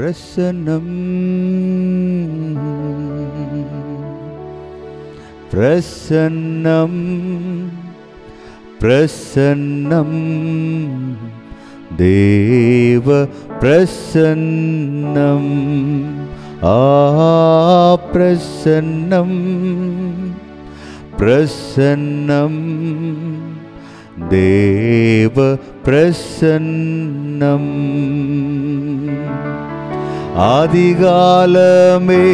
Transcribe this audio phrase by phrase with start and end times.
[0.00, 0.92] प्रसन्नम्।
[5.50, 6.94] प्रसन्नं
[8.80, 10.10] प्रसन्नं
[11.92, 13.06] देव
[13.60, 15.50] प्रसन्नम्।
[16.58, 16.70] आ
[18.12, 19.30] प्रसन्नं
[21.18, 22.54] प्रसन्नं
[24.20, 25.36] देव
[25.84, 27.68] प्रसन्नम्।
[30.40, 32.32] ஆதிகாலமே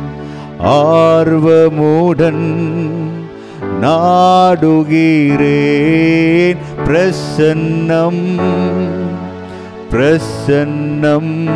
[0.63, 2.57] ஆர்வமுடன்
[3.81, 6.57] நாடுகிறேன்.
[6.85, 8.39] பிரசன்னம்
[9.91, 11.49] பிரசன்னம்.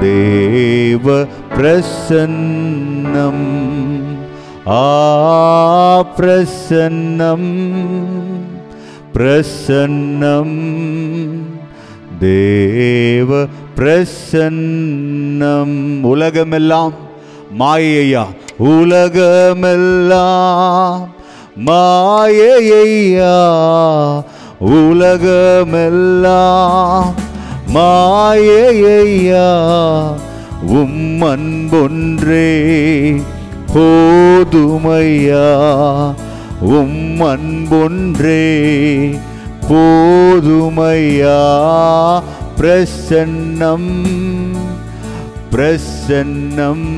[0.00, 1.24] தேவ
[1.56, 3.44] பிரசன்னம்.
[4.66, 7.76] ஆ பிரசன்னம்.
[9.14, 10.58] பிரசன்னம்.
[12.20, 13.46] தேவ
[13.76, 16.02] பிரசன்னம்.
[16.02, 16.92] உலகமெல்லாம்
[17.58, 18.26] மாயையா?
[18.58, 21.14] உலகமெல்லாம்
[21.66, 23.36] மாயையா?
[24.60, 26.24] உலகமெல்லாம்
[27.74, 29.50] மாயையா
[30.78, 32.50] உம் அன்பொன்றே
[33.74, 35.46] போதுமையா
[36.78, 38.46] உம் அன்பொன்றே
[39.68, 41.38] போதுமையா
[42.58, 43.90] பிரசன்னம்
[45.52, 46.88] பிரசன்னம்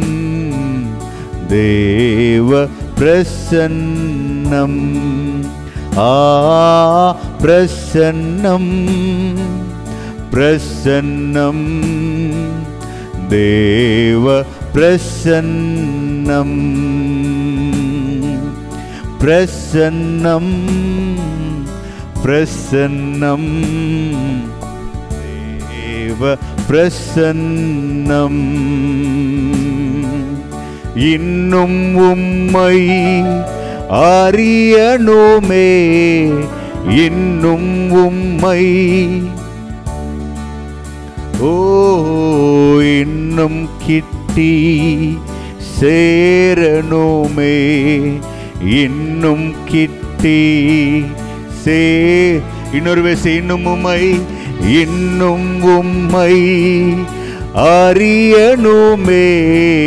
[1.49, 2.51] தேவ
[2.99, 4.81] பிரசன்னம்.
[6.03, 8.89] ஆ பிரசன்னம்
[10.31, 11.67] பிரசன்னம்.
[13.29, 14.43] தேவ
[14.75, 16.59] பிரசன்னம்
[19.21, 20.55] பிரசன்னம்
[22.25, 23.51] பிரசன்னம்.
[25.71, 26.37] தேவ
[26.71, 28.49] பிரசன்னம்.
[30.95, 32.89] இன்னும் உம்மை
[33.91, 35.71] அறியணுமே
[36.91, 38.67] இன்னும் உம்மை.
[41.41, 41.53] ஓ
[42.81, 45.19] இன்னும் கிட்டி
[45.81, 47.57] சேரணுமே
[48.65, 51.05] இன்னும் கிட்டி
[51.49, 52.41] சே
[52.73, 54.21] இன்னொரு வயசு இன்னும் உம்மை
[54.67, 56.35] இன்னும் உம்மை.
[57.55, 59.27] அறியணுமே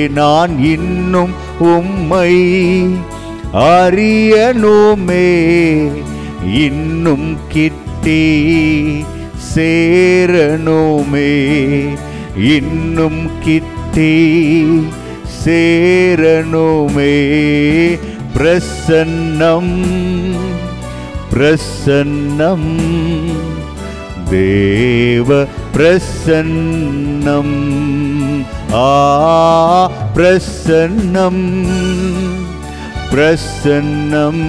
[0.09, 2.33] நான் இன்னும் உம்மை.
[3.53, 5.29] அறியனுமே
[6.43, 8.23] இன்னும் கிட்டி
[9.55, 11.33] சேரணுமே
[12.55, 14.15] இன்னும் கிட்டி
[15.43, 17.15] சேரணுமே.
[18.37, 19.75] பிரசன்னம்
[21.33, 22.71] பிரசன்னம்
[24.29, 27.55] தேவ பிரசன்னம்
[28.73, 28.89] ஆ
[30.15, 31.45] பிரசன்னம்.
[33.13, 34.43] பிரசன்னம்.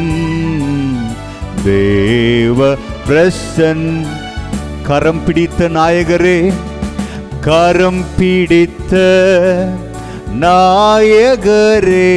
[1.64, 2.74] தேவ
[3.08, 4.06] பிரசன்.
[4.88, 6.52] கரம் பிடித்த நாயகரே
[7.40, 8.94] கரம் பிடித்த
[10.40, 12.12] நாயகரே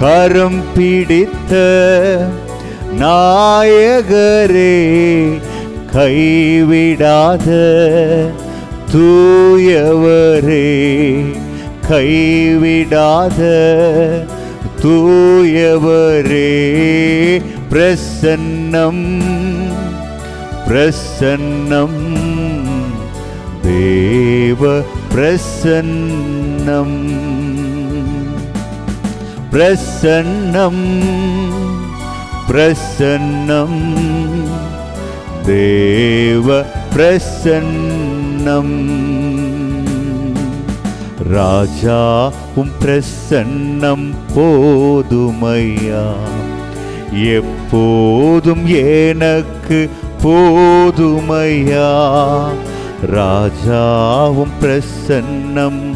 [0.00, 1.52] கரம் பிடித்த
[2.98, 4.76] நாயகரே
[5.94, 7.48] கைவிடாத
[8.92, 10.66] தூயவரே
[11.88, 13.40] கைவிடாத
[14.86, 16.50] ूयवरे
[17.70, 18.98] प्रसन्नं
[20.68, 21.94] प्रसन्नं
[23.64, 24.62] देव
[25.12, 26.96] प्रसन्नम्
[29.52, 30.76] प्रसन्नं
[32.50, 33.74] प्रसन्नं
[35.50, 36.48] देव
[36.94, 38.74] प्रसन्नम्
[41.28, 46.12] ராஜா உம் பிரசன்னம் போதுமையா?
[47.12, 49.90] எப்போதும் எனக்கு
[50.22, 51.90] போதுமையா?
[53.12, 55.94] ராஜாவும் பிரசன்னம்.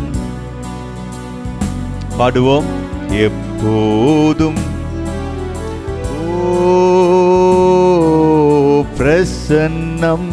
[2.19, 2.81] பாடுவோம்.
[3.11, 4.70] எப்போதும்
[8.99, 10.31] பிரசன்னம்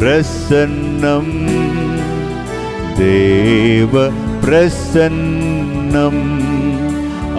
[0.00, 1.67] பிரசன்னம்.
[2.98, 3.92] देव
[4.44, 6.22] प्रसन्नम्।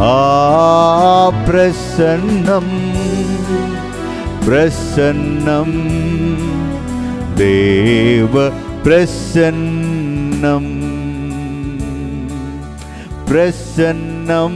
[0.01, 0.03] आ
[4.45, 5.71] प्रसन्नं
[7.37, 8.33] देव
[8.83, 10.69] प्रसन्नम्।
[13.27, 14.55] प्रसन्नं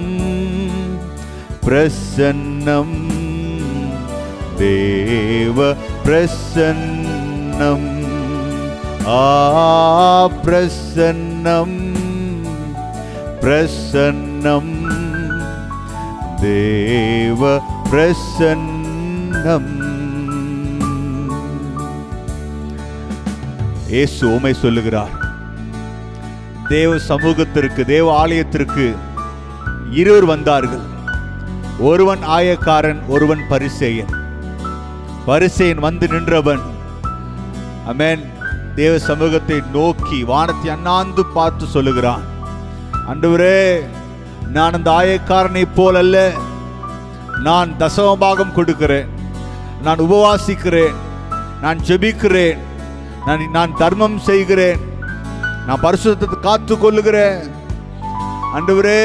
[1.65, 2.89] प्रसन्नं
[4.57, 5.57] देव
[6.05, 8.12] प्रसन्नम्।
[9.05, 11.77] ஆ பிரசன்னம்
[13.41, 14.75] பிரசன்னம்
[16.41, 17.61] தேவ
[17.91, 19.71] பிரசன்னம்
[23.87, 25.11] இயேசு உமை சொல்லுகிறார்
[26.69, 28.95] தேவ சமூகத்திற்கு தேவ ஆலயத்திற்கு
[29.91, 30.81] இருவர் வந்தார்கள்.
[31.79, 34.13] ஒருவன் ஆயக்காரன் ஒருவன் பரிசேயன்.
[35.25, 36.63] பரிசேயன் வந்து நின்றவன்.
[37.87, 38.23] அமேன்
[38.75, 42.23] தேவ சமூகத்தை நோக்கி வானத்தை அண்ணாந்து பார்த்து சொல்லுகிறான்.
[43.11, 43.59] அன்றுவரே
[44.55, 46.17] நான் அந்த ஆயக்காரனைப் போல் அல்ல
[47.43, 49.07] நான் தசமபாகம் கொடுக்கிறேன்.
[49.83, 50.97] நான் உபவாசிக்கிறேன்.
[51.61, 52.59] நான் ஜெபிக்கிறேன்.
[53.25, 54.79] நான் நான் தர்மம் செய்கிறேன்.
[55.67, 57.37] நான் பரிசுத்தத்தை காத்து கொள்ளுகிறேன்.
[58.55, 59.01] அன்றுவரே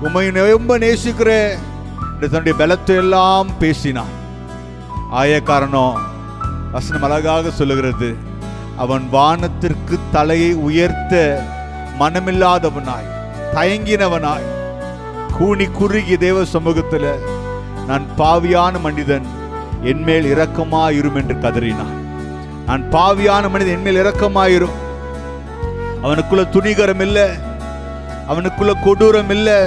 [0.00, 1.52] உம்மை ரொம்ப நேசிக்கிறேன்.
[2.20, 4.12] தன்னுடைய பலத்தை எல்லாம் பேசினான்.
[5.20, 5.86] ஆயக்காரனோ
[6.72, 8.10] வசனம் அழகாக சொல்லுகிறது.
[8.76, 11.42] அவன் வானத்திற்கு தலையை உயர்த்த
[12.00, 13.10] மனமில்லாதவனாய்
[13.54, 14.48] தயங்கினவனாய்.
[15.38, 17.08] கூணி குறுகிய தேவ சமூகத்தில்
[17.86, 19.26] நான் பாவியான மனிதன்
[19.82, 21.96] என்மேல் இரக்கமாயிரும் என்று கதறினான்.
[22.66, 24.76] நான் பாவியான மனிதன் என்மேல் இரக்கமாயிரும்.
[26.02, 27.28] அவனுக்குள்ள துணிகரம் இல்லை
[28.28, 29.60] அவனுக்குள்ள கொடூரம் இல்லை.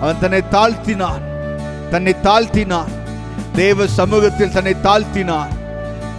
[0.00, 1.24] அவன் தன்னை தாழ்த்தினான்
[1.90, 2.92] தன்னை தாழ்த்தினான்.
[3.52, 5.52] தேவ சமூகத்தில் தன்னை தாழ்த்தினான்.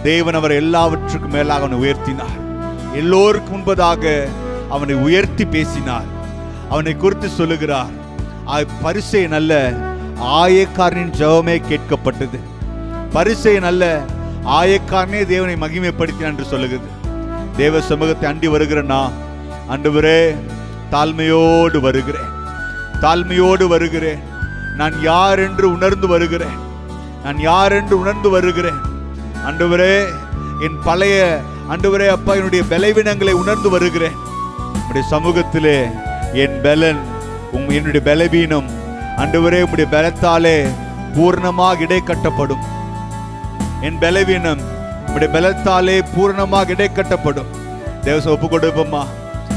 [0.02, 2.36] தேவன் அவர் எல்லாவற்றுக்கும் மேலாக அவனை உயர்த்தினார்.
[2.94, 4.04] எல்லோருக்கும் முன்பதாக
[4.68, 6.08] அவனை உயர்த்தி பேசினார்.
[6.70, 7.98] அவனை குறித்து சொல்லுகிறார்
[8.82, 9.52] பரிசை நல்ல
[10.38, 12.38] ஆயக்காரனின் ஜெபமே கேட்கப்பட்டது.
[13.12, 13.84] பரிசை நல்ல
[14.60, 16.90] ஆயக்காரனே தேவனை மகிமைப்படுத்தினான் என்று சொல்லுகிறது.
[17.56, 19.00] தேவ சமூகத்தை அண்டி வருகிறேன்னா
[19.74, 20.20] அன்றுவரே
[20.92, 22.30] தாழ்மையோடு வருகிறேன்.
[23.04, 24.22] தாழ்மையோடு வருகிறேன்.
[24.76, 26.58] நான் யார் என்று உணர்ந்து வருகிறேன்.
[27.24, 28.80] நான் யார் என்று உணர்ந்து வருகிறேன்.
[29.48, 29.94] அன்றுவரே
[30.64, 31.18] என் பழைய
[31.72, 34.16] அன்றுவரே அப்பா என்னுடைய பலவீனங்களை உணர்ந்து வருகிறேன்.
[34.88, 35.76] உடைய சமூகத்திலே
[36.42, 37.00] என் பலன்
[37.52, 38.68] உம் என்னுடைய பலவீனம்
[39.22, 40.56] அன்றுவரே உம்முடைய பலத்தாலே
[41.16, 42.64] பூர்ணமாக இடை கட்டப்படும்
[43.86, 44.62] என் பலவீனம்
[45.06, 47.50] உம்முடைய பலத்தாலே பூரணமாக இடை கட்டப்படும்
[48.04, 49.02] தேவசம் ஒப்பு கொடுப்போம்மா.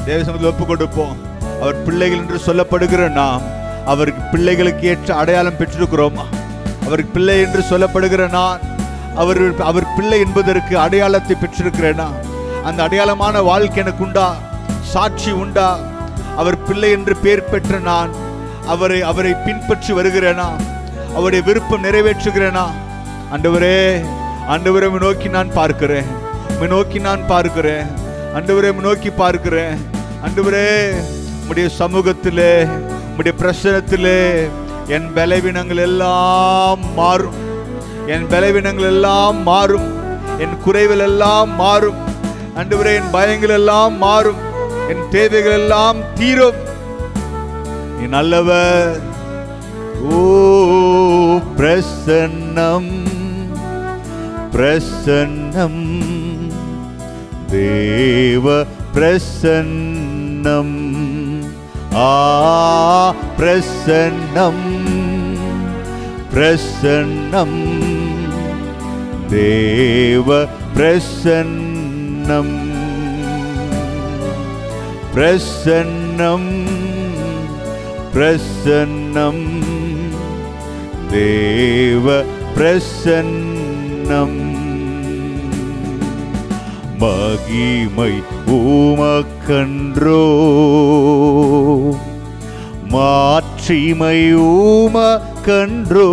[0.07, 1.13] தேவசமத்தில் ஒப்பு கொடுப்போம்.
[1.61, 3.43] அவர் பிள்ளைகள் என்று சொல்லப்படுகிற நாம்
[3.91, 6.25] அவருக்கு பிள்ளைகளுக்கு ஏற்ற அடையாளம் பெற்றிருக்கிறோமா
[6.85, 8.61] அவருக்கு பிள்ளை என்று சொல்லப்படுகிற நான்
[9.15, 12.07] அவர் அவர் பிள்ளை என்பதற்கு அடையாளத்தை பெற்றிருக்கிறேனா?
[12.63, 14.35] அந்த அடையாளமான வாழ்க்கை எனக்கு உண்டா?
[14.81, 15.79] சாட்சி உண்டா?
[16.37, 18.11] அவர் பிள்ளை என்று பெயர் பெற்ற நான்
[18.67, 20.47] அவரை அவரை பின்பற்றி வருகிறேனா?
[21.15, 22.65] அவருடைய விருப்பம் நிறைவேற்றுகிறேனா?
[23.33, 24.05] அண்டவரே
[24.49, 26.09] அண்டவரை நோக்கி நான் பார்க்கிறேன்.
[26.69, 27.85] நோக்கி நான் பார்க்கிறேன்.
[28.35, 29.75] அண்டவரை நோக்கி பார்க்கிறேன்.
[30.25, 30.67] அண்டவரே
[31.49, 32.53] உடைய சமூகத்திலே
[33.17, 34.19] உடைய பிரசனத்திலே
[34.87, 37.42] என் பலவீனங்கள் எல்லாம் மாறும்.
[38.07, 40.01] என் பலவீனங்கள் எல்லாம் மாறும்.
[40.39, 41.95] என் குறைகள் எல்லாம் மாறும்.
[42.55, 44.35] அன்றுவரை என் பயங்கள் எல்லாம் மாறும்.
[44.89, 46.55] என் தேவைகள் எல்லாம் தீரும்.
[47.99, 48.99] நீ நல்லவர்.
[50.11, 50.19] ஓ
[51.57, 53.07] பிரசன்னம்.
[54.51, 56.01] பிரசன்னம்.
[57.47, 58.63] தேவ
[58.95, 60.81] பிரசன்னம்.
[61.95, 64.81] ஆ பிரசன்னம்.
[66.33, 67.92] பிரசன்னம்.
[69.32, 70.28] தேவ
[70.76, 72.54] பிரசன்னம்
[75.14, 76.50] பிரசன்னம்
[78.12, 79.44] பிரசன்னம்
[81.12, 82.06] தேவ
[82.56, 84.38] பிரசன்னம்
[87.02, 88.12] மகிமை
[88.56, 90.24] ஊமக்கன்றோ
[92.92, 96.10] மாட்சிமை ஊமக்கன்றோ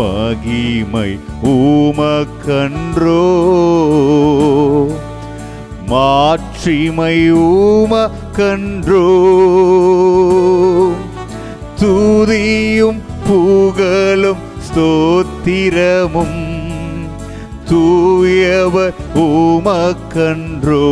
[0.00, 3.26] மகிமை ஊமக்கன்றோ.
[5.86, 9.08] மாற்றிமை ஊமக்கன்றோ.
[11.80, 16.40] தூதியும் புகழும் ஸ்தோத்திரமும்
[17.68, 20.88] தூயவர் ஊமக்கன்றோ.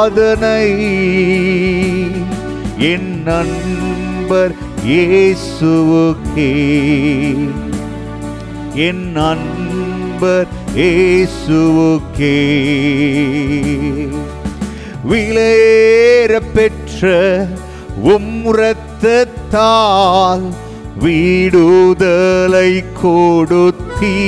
[0.00, 0.64] ஆராதனை.
[2.80, 4.52] என் நண்பர்
[4.86, 6.52] இயேசுவுக்கே.
[8.74, 12.38] என் நண்பர் இயேசுவுக்கே.
[15.10, 17.46] விலையேற பெற்ற
[18.04, 20.52] உம்ரத்தால்
[21.00, 24.18] வீடுதலை கொடுத்தீ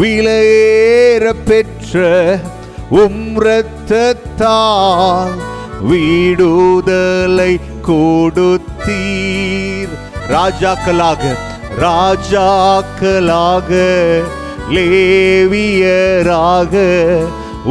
[0.00, 2.40] விலையேற பெற்ற
[2.90, 5.56] உம்ரத்தால்
[5.90, 7.52] வீடுதலை
[7.88, 9.94] கொடுத்தீர்.
[10.34, 11.22] ராஜாக்களாக
[11.82, 13.70] ராஜாக்களாக
[14.74, 16.74] லேவியராக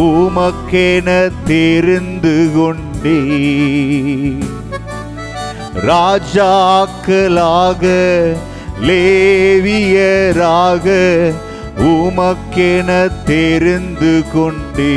[0.03, 1.07] உமக்கென
[1.45, 3.19] தெரிந்து கொண்டே
[5.89, 7.83] ராஜாக்களாக
[8.87, 10.85] லேவியராக
[11.93, 12.89] உமக்கென
[13.25, 14.95] தெரிந்து கொண்டே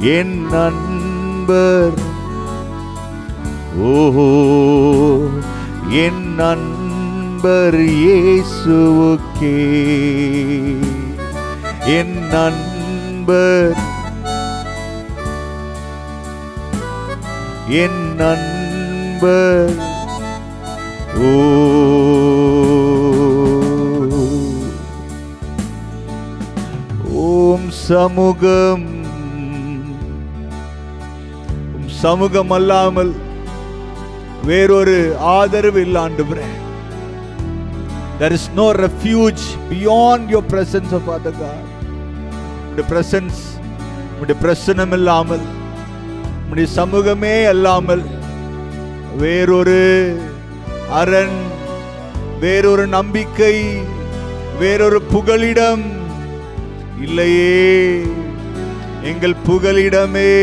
[0.00, 1.92] என் நண்பர்.
[3.78, 4.30] ஓஹோ
[5.88, 8.46] என் நண்பர் இயேசுவுக்கே.
[11.84, 13.76] என் நண்பர்.
[17.68, 19.74] என் நண்பர்.
[21.16, 22.41] ஓ
[27.84, 28.84] சமூகம்
[31.74, 33.12] உம் சமூகம் அல்லாமல்
[34.44, 34.98] வேறொரு
[35.34, 36.50] ஆதரவு இல்லை ஆண்டவரே
[38.18, 41.62] There is no refuge beyond your presence of Father God.
[42.68, 43.40] உடைய பிரசன்ஸ்
[44.20, 45.42] உடைய பிரசனம் இல்லாமல்
[46.50, 48.04] உடைய சமூகமே அல்லாமல்
[49.16, 49.80] வேறொரு
[50.98, 51.36] அரண்
[52.40, 53.54] வேறொரு நம்பிக்கை
[54.58, 55.84] வேறொரு புகலிடம்
[57.02, 58.00] இல்லையே.
[59.02, 60.42] எங்கள் புகலிடமே.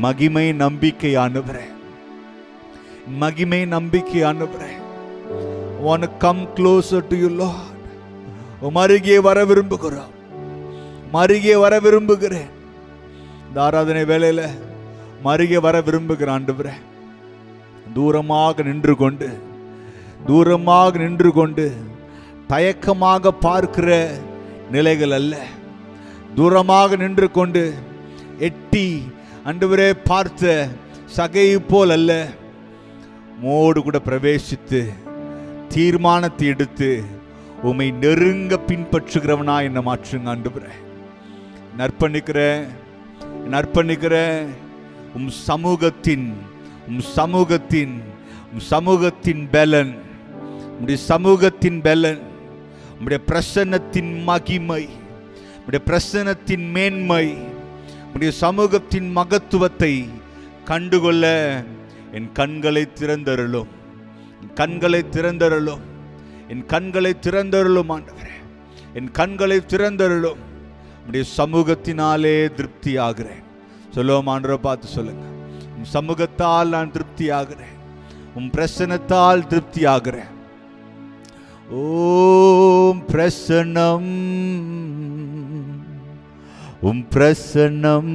[0.04, 1.76] மகிமை நம்பிக்கை அனுப்புறேன்
[3.22, 4.80] மகிமை நம்பிக்கை அனுப்புறேன்
[5.92, 7.86] one come closer to you lord
[8.68, 10.12] உம் அருகே வர விரும்புகிறோம்.
[11.06, 12.52] உம் அருகே வர விரும்புகிறேன்.
[13.48, 14.46] இந்த ஆராதனை வேலையில்
[15.24, 16.74] மருகே வர விரும்புகிற ஆண்டவரே
[17.96, 19.30] தூரமாக நின்று கொண்டு
[20.28, 21.66] தூரமாக நின்று கொண்டு
[22.52, 23.90] தயக்கமாக பார்க்கிற
[24.74, 25.34] நிலைகள் அல்ல.
[26.38, 27.64] தூரமாக நின்று கொண்டு
[28.48, 28.86] எட்டி
[29.50, 30.54] அன்றுவரே பார்த்த
[31.18, 32.12] சகை போல் அல்ல.
[33.44, 34.82] மோடு கூட பிரவேசித்து
[35.74, 36.90] தீர்மானத்தை எடுத்து
[37.70, 40.74] உம்மை நெருங்க பின்பற்றுகிறவனா என்ன மாற்றுங்க ஆண்டவரே.
[41.80, 42.64] நற்பணிக்கிறேன்
[43.54, 44.42] நற்பணிக்கிறேன்
[45.16, 46.38] உம் சமூகத்தின்
[46.88, 48.02] உம் சமூகத்தின்
[48.52, 50.02] உம் சமூகத்தின் பலன்
[50.48, 52.22] உம்முடைய சமூகத்தின் பலன்
[53.00, 54.90] உம்முடைய பிரசன்னத்தின் மகிமை
[55.60, 57.38] உம்முடைய பிரசன்னத்தின் மேன்மை
[58.14, 60.10] உம்முடைய சமூகத்தின் மகத்துவத்தை
[60.66, 61.26] கண்டுகொள்ள
[62.12, 63.68] என் கண்களை திறந்தருளும்.
[64.42, 65.84] என் கண்களை திறந்தருளும்.
[66.48, 68.36] என் கண்களை திறந்தருளும் ஆண்டவரே.
[68.94, 70.42] என் கண்களை திறந்தருளும்.
[71.04, 73.46] உம்முடைய சமூகத்தினாலே திருப்தியாகிறேன்.
[73.92, 75.26] சொல்லுவோம் ஆண்டரை பார்த்து சொல்லுங்க.
[75.78, 77.80] உன் சமூகத்தால் நான் திருப்தி ஆகிறேன்
[78.36, 80.40] உம் பிரசனத்தால் திருப்தி ஆகிறேன்
[81.72, 84.12] ஓம் பிரசன்னம்.
[86.82, 88.14] உம் பிரசன்னம்.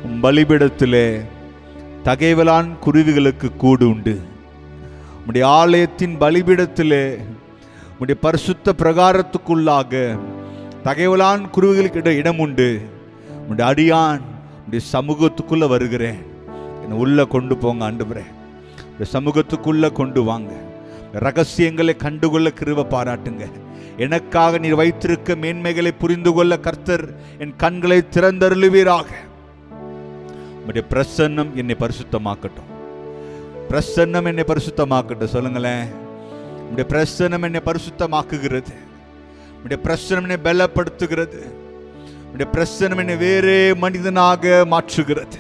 [0.04, 1.22] உம் பலிபிடத்திலே
[2.04, 4.22] தகைவலான் குருவிகளுக்கு கூடு உண்டு.
[5.20, 7.18] உம்முடைய ஆலயத்தின் பலிபிடத்திலே
[7.92, 10.20] உம்முடைய பரிசுத்த பிரகாரத்துக்குள்ளாக
[10.84, 12.82] தகைவலான் குருவிகளுக்கு இடம் உண்டு.
[13.42, 14.22] உம்முடைய அடியான்
[14.66, 16.20] உடைய சமூகத்துக்குள்ள வருகிறேன்.
[16.82, 18.26] என்னை உள்ளே கொண்டு போங்க ஆண்டுபுரே
[18.92, 20.52] இந்த சமூகத்துக்குள்ளே கொண்டு வாங்க.
[21.14, 23.44] ரகசியங்களை கண்டுகொள்ள கிருவ பாராட்டுங்க.
[24.00, 29.06] எனக்காக நீர் வைத்திருக்க மேன்மைகளை புரிந்து கொள்ள கர்த்தர் என் கண்களை திறந்தருளுவீராக.
[30.68, 32.70] உம்முடைய பிரசன்னம் என்னை பரிசுத்தமாக்கட்டும்.
[33.70, 35.26] பிரசன்னம் என்னை பரிசுத்தமாக்கட்டும்.
[35.26, 35.88] சொல்லுங்களேன்.
[36.70, 38.74] உம்முடைய பிரசன்னம் என்னை பரிசுத்தமாக்குகிறது.
[39.56, 41.52] உம்முடைய பிரசன்னம் என்னை பலப்படுத்துகிறது.
[42.26, 45.38] உம்முடைய பிரசன்னம் என்னை வேறே மனிதனாக மாற்றுகிறது.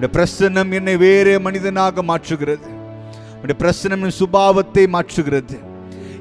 [0.00, 2.68] உம்முடைய பிரசன்னம் என்னை வேறே மனிதனாக மாற்றுகிறது.
[3.42, 5.74] உம்முடைய பிரசனம் சுபாவத்தை மாற்றுகிறது.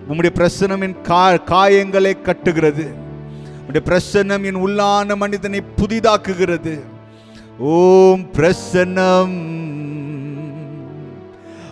[0.10, 2.94] உம்முடைய பிரசன்னம் என் கா காயங்களை கட்டுகிறது.
[3.68, 6.80] உம்முடைய பிரசன்னம் என் உள்ளான மனிதனை புதிதாக்குகிறது.
[7.60, 9.64] ஓம் பிரசன்னம்.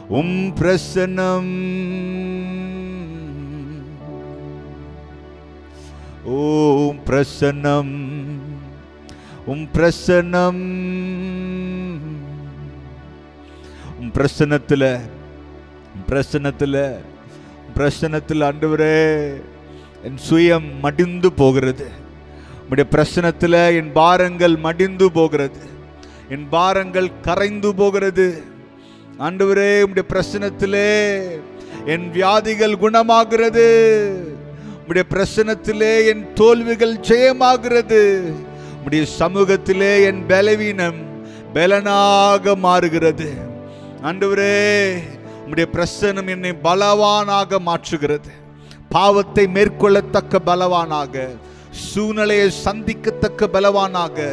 [0.08, 1.52] உம் பிரசன்னம்.
[6.24, 7.96] ஓம் பிரசன்னம்.
[9.46, 10.62] உம் பிரசன்னம்.
[14.00, 15.00] உம் பிரசன்னத்தில்
[16.10, 17.12] பிரசன்னத்தில்
[17.76, 19.34] பிரசனத்தில் ஆண்டவரே
[20.04, 21.88] என் சுயம் மடிந்து போகிறது.
[22.70, 25.60] உம்முடைய பிரசனத்தில் என் பாரங்கள் மடிந்து போகிறது.
[26.30, 28.44] என் பாரங்கள் கரைந்து போகிறது.
[29.20, 31.22] ஆண்டவரே உம்முடைய பிரசனத்திலே
[31.86, 33.68] என் வியாதிகள் குணமாகிறது.
[34.88, 38.34] உம்முடைய பிரசனத்திலே என் தோல்விகள் ஜெயமாகிறது.
[38.80, 41.02] உம்முடைய சமூகத்திலே என் பலவீனம்
[41.54, 43.30] பலனாக மாறுகிறது.
[44.04, 44.94] ஆண்டவரே
[45.46, 48.32] உம்முடைய பிரசனம் என்னை பலவானாக மாற்றுகிறது.
[48.90, 51.26] பாவத்தை மேற்கொள்ளத்தக்க பலவானாக
[51.88, 54.28] சூழ்நிலையை சந்திக்கத்தக்க பலவானாக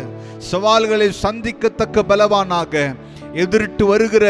[0.50, 2.74] சவால்களை சந்திக்கத்தக்க பலவானாக
[3.42, 4.26] எதிரிட்டு வருகிற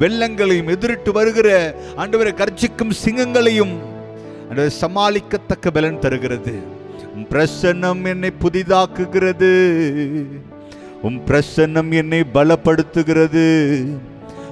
[0.00, 1.48] வெள்ளங்களையும் எதிரிட்டு வருகிற
[1.96, 3.74] ஆண்டவரை கர்ஜிக்கும் சிங்கங்களையும்
[4.80, 6.54] சமாளிக்கத்தக்க பலன் தருகிறது.
[7.14, 9.52] உம் பிரசன்னம் என்னை புதிதாக்குகிறது.
[11.02, 13.44] உம் பிரசன்னம் என்னை பலப்படுத்துகிறது.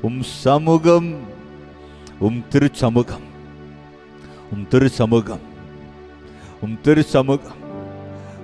[0.00, 1.14] உம் சமூகம்.
[2.18, 3.25] உம் திருச்சமூகம்.
[4.52, 5.40] உம் திரு சமூகம்.
[6.60, 7.56] உம் திரு சமூகம்.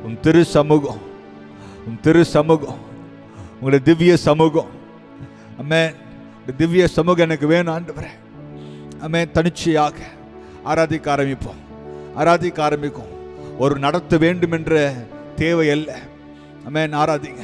[0.04, 0.98] உம் திரு சமூகம்.
[1.86, 2.78] உம் திரு சமூகம்.
[3.54, 4.66] உங்களுடைய திவ்ய சமூகம்.
[5.62, 5.94] அம்மே
[6.56, 8.10] திவ்ய சமூகம் எனக்கு வேணும் ஆண்டவரே.
[9.00, 9.96] அம்மே தனிச்சையாக
[10.64, 11.60] ஆராதிக்க ஆரம்பிப்போம்.
[12.16, 13.10] ஆராதிக்க ஆரம்பிக்கும்.
[13.58, 14.92] ஒரு நடத்த வேண்டும் என்ற
[15.36, 15.98] தேவை அல்ல.
[16.68, 17.42] அம்மே ஆராதிங்க.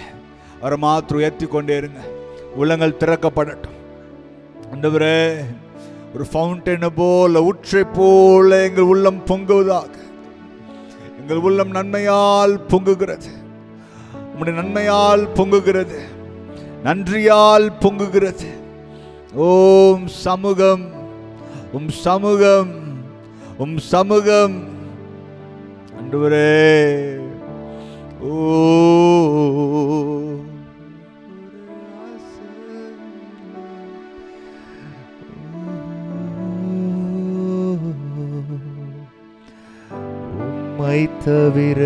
[0.58, 2.00] அவரை மாத்திரம் உயர்த்தி கொண்டே இருங்க.
[2.54, 3.76] உள்ளங்கள் திறக்கப்படட்டும்.
[4.72, 5.36] ஆண்டவரே
[6.14, 9.96] ஒரு ஃபவுண்டனை போல ஊற்றை போல எங்கள் உள்ளம் பொங்குவதாக.
[11.20, 13.28] எங்கள் உள்ளம் நன்மையால் பொங்குகிறது.
[14.14, 15.98] உம்முடைய நன்மையால் பொங்குகிறது.
[16.84, 18.46] நன்றியால் பொங்குகிறது.
[19.34, 20.92] ஓம் சமூகம்
[21.72, 22.68] உம் சமூகம்
[23.58, 24.62] உம் சமூகம்.
[26.00, 27.16] அன்றுவரே
[28.20, 28.36] ஓ.
[40.78, 41.80] உம்மை தவிர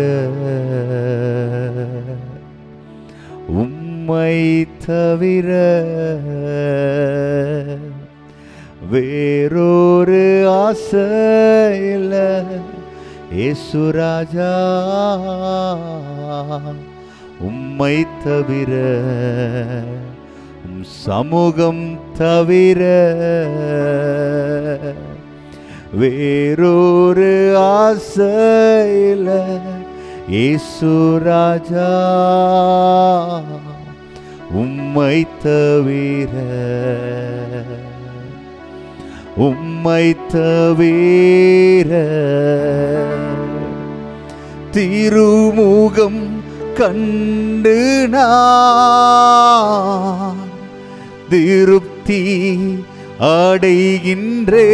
[3.53, 4.35] உம்மை
[4.85, 5.49] தவிர
[8.91, 10.21] வேறொரு
[10.59, 11.07] ஆசை
[11.89, 12.13] இல்ல.
[13.45, 14.51] ஏசுராஜா
[17.41, 18.71] உம்மை தவிர
[20.65, 21.85] உம் சமூகம்
[22.17, 22.81] தவிர
[25.93, 27.31] வேறொரு
[27.79, 29.27] ஆசையில
[30.39, 31.89] ஏசுராஜா
[34.61, 36.33] உம்மை தவிர
[39.39, 41.91] உம்மை தவிர
[44.73, 46.23] திருமுகம்
[46.77, 47.77] கண்டு
[48.13, 49.13] நான்
[51.29, 52.21] திருப்தி
[53.19, 54.71] ஆடைகின்றே.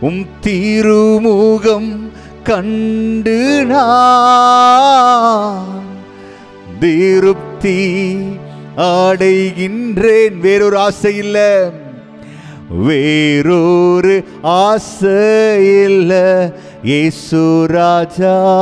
[0.00, 5.84] உம் திருமுகம் கண்டு நான்
[6.80, 8.16] திருப்தி
[8.76, 10.40] ஆடைகின்றேன்.
[10.40, 11.70] வேறொரு ஆசை இல்ல.
[12.70, 16.52] வேறொரு ஆசை இல்ல.
[16.82, 18.56] இயேசு ராஜா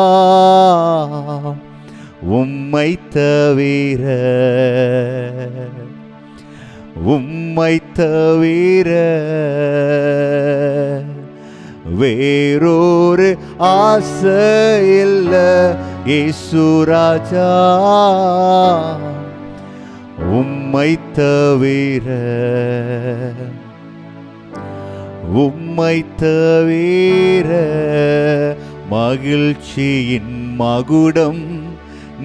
[2.23, 4.03] உம்மை தவிர
[7.05, 8.91] உம்மை தவிர
[12.01, 14.43] வேறொரு ஆசை
[15.01, 15.49] இல்லை.
[16.11, 17.51] இயேசு ராஜா
[20.39, 22.07] உம்மை தவிர
[25.45, 27.49] உம்மை தவிர
[28.91, 31.45] மகிழ்ச்சியின் மகுடம்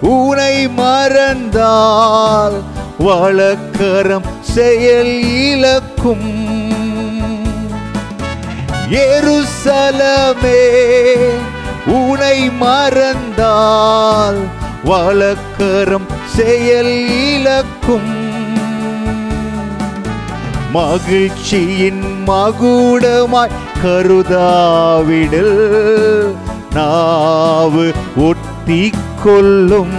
[0.00, 2.62] உனை மறந்தால்
[2.98, 6.63] வழக்கரம் செயல் இழக்கும்.
[8.90, 10.62] எருசலமே
[11.98, 14.40] உனை மறந்தால்
[14.84, 16.94] வழக்கரம் செயல்
[17.28, 18.12] இழக்கும்.
[20.72, 25.56] மகிழ்ச்சியின் மகுடமாய் கருதாவிடல்
[26.74, 28.92] நாவு ஒட்டி
[29.24, 29.96] கொள்ளும்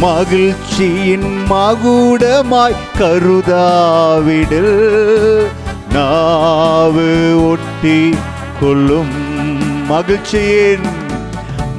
[0.00, 4.74] மகிழ்ச்சியின் மகுடமாய் கருதாவிடல்
[5.92, 7.10] நாவு
[7.48, 8.14] ஒட்டி
[8.60, 9.14] கொள்ளும்
[9.88, 10.88] மகிழ்ச்சியின்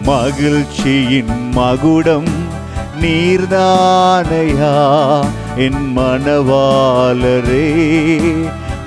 [0.06, 2.48] மகிழ்ச்சியின் மகுடம்
[3.02, 4.76] நீர்தானையா?
[5.56, 7.68] என் மனவாளரே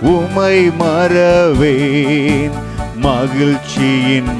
[0.01, 2.53] உமை மறவேன்.
[2.97, 4.33] மகிழ்ச்சியின்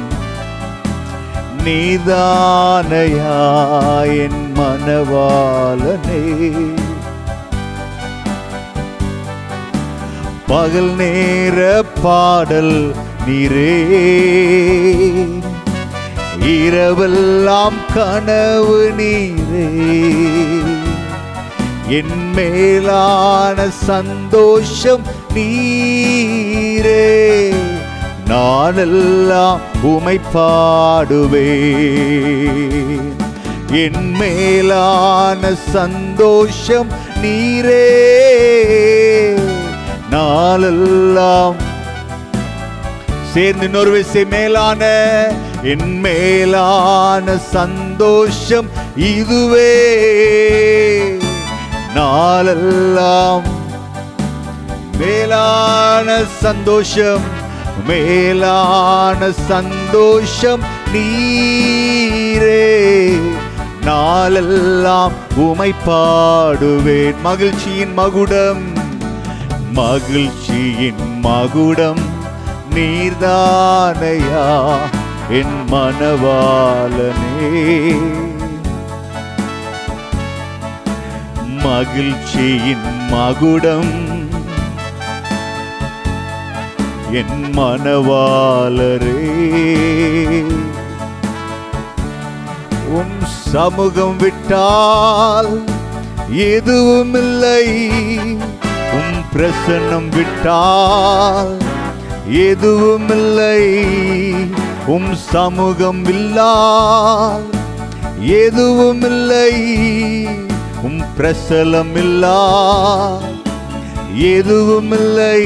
[1.65, 3.37] நீதானையா
[4.05, 6.25] என் மனவாளனே
[10.53, 12.95] பகல் நேர பாடல்
[13.27, 13.87] நீரே.
[16.41, 19.71] இரவெல்லாம் கனவு நீரே.
[21.89, 25.03] என் மேலான சந்தோஷம்
[25.35, 25.85] நீரே.
[28.29, 31.41] நானெல்லாம் உமை பாடுவேன்.
[33.71, 36.89] என் மேலான சந்தோஷம்
[37.23, 38.92] நீரே.
[40.13, 41.57] நாளெல்லாம்
[43.33, 44.83] சேர்ந்து இன்னொரு விஷயம் மேலான
[45.63, 49.75] என் மேலான சந்தோஷம் இதுவே.
[51.95, 53.43] நாளெல்லாம்
[54.99, 57.25] மேலான சந்தோஷம்
[57.87, 60.63] மேலான சந்தோஷம்
[60.95, 62.69] நீரே.
[63.85, 68.72] நாளெல்லாம் உமை பாடுவேன் மகிழ்ச்சியின் மகுடம்.
[69.73, 72.03] மகிழ்ச்சியின் மகுடம்
[72.75, 74.47] நீர்தானையா?
[75.31, 77.51] என் மனவாளனே
[81.63, 83.93] மகிழ்ச்சியின் மகுடம்
[87.13, 89.19] என் மனவாளரே
[92.93, 95.53] உம் சமூகம் விட்டால்
[96.49, 97.65] எதுவும் இல்லை
[99.35, 101.57] பிரசன்னம் விட்டால்
[102.31, 103.85] எதுவும் இல்லை
[104.87, 107.45] உம் சமூகம் இல்லால்
[108.21, 109.53] எதுவும் இல்லை
[110.83, 112.41] உம் பிரசலம் இல்லா
[114.15, 115.41] எதுவும் இல்லை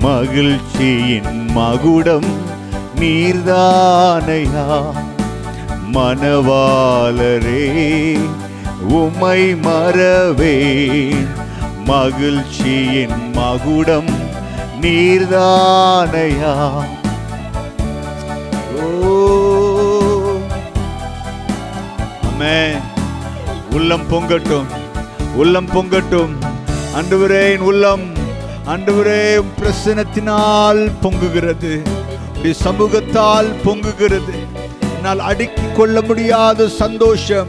[0.00, 2.30] மகிழ்ச்சியின் மகுடம்
[3.00, 4.68] நீர்தானையா.
[5.92, 7.66] மனவாளரே
[8.88, 11.44] உமை மறவேன்.
[11.86, 14.08] மகிழ்ச்சியின் மகுடம்
[14.80, 16.70] நீர்தானையா?
[18.82, 19.14] ஓ.
[23.72, 24.66] உள்ளம் பொங்கட்டும்
[25.34, 26.34] உள்ளம் பொங்கட்டும்.
[26.94, 28.14] அன்றுவரே என் உள்ளம்
[28.66, 31.82] அன்றுவரே பிரசனத்தினால் பொங்குகிறது.
[32.64, 34.46] சமூகத்தால் பொங்குகிறது.
[34.94, 37.48] என்னால் அடுக்கிக் கொள்ள முடியாத சந்தோஷம்.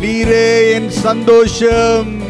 [0.00, 2.25] நீரே என் சந்தோஷம்.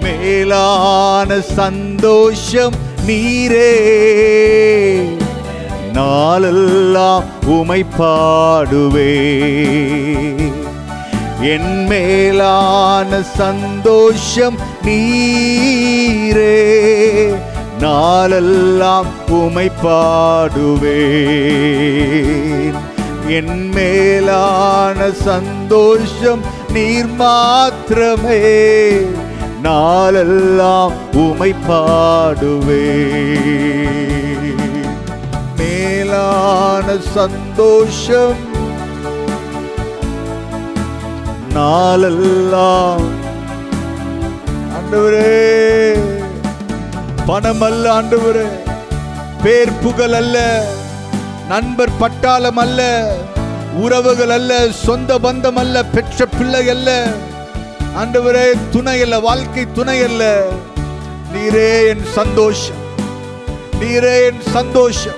[0.00, 2.74] மேலான சந்தோஷம்
[3.06, 3.74] நீரே.
[5.92, 9.16] நாளெல்லாம் உமை பாடுவே.
[11.40, 16.56] என் மேலான சந்தோஷம் நீரே.
[17.80, 20.86] நாளெல்லாம் உமை பாடுவேன்
[23.28, 26.40] என் மேலான சந்தோஷம்
[26.72, 29.00] நீர் மாத்திரமே.
[29.66, 30.92] நாளெல்லாம்
[31.22, 32.58] உமை பாடுவேன்
[35.58, 38.40] மேலான சந்தோஷம்
[41.56, 43.06] நாளெல்லாம்.
[44.76, 45.30] ஆண்டவரே
[47.28, 48.46] பணம் அல்ல ஆண்டவரே
[49.42, 50.36] பேர் புகழ் அல்ல
[51.48, 52.80] நண்பர் பட்டாளம் அல்ல
[53.84, 54.52] உறவுகள் அல்ல
[54.86, 56.88] சொந்த பந்தம் அல்ல பெற்ற பிள்ளை அல்ல.
[57.98, 60.48] ஆண்டவரே துணை அல்ல வாழ்க்கை துணை அல்ல
[61.32, 62.76] நீரே என் சந்தோஷம்.
[63.80, 65.16] நீரே என் சந்தோஷம்.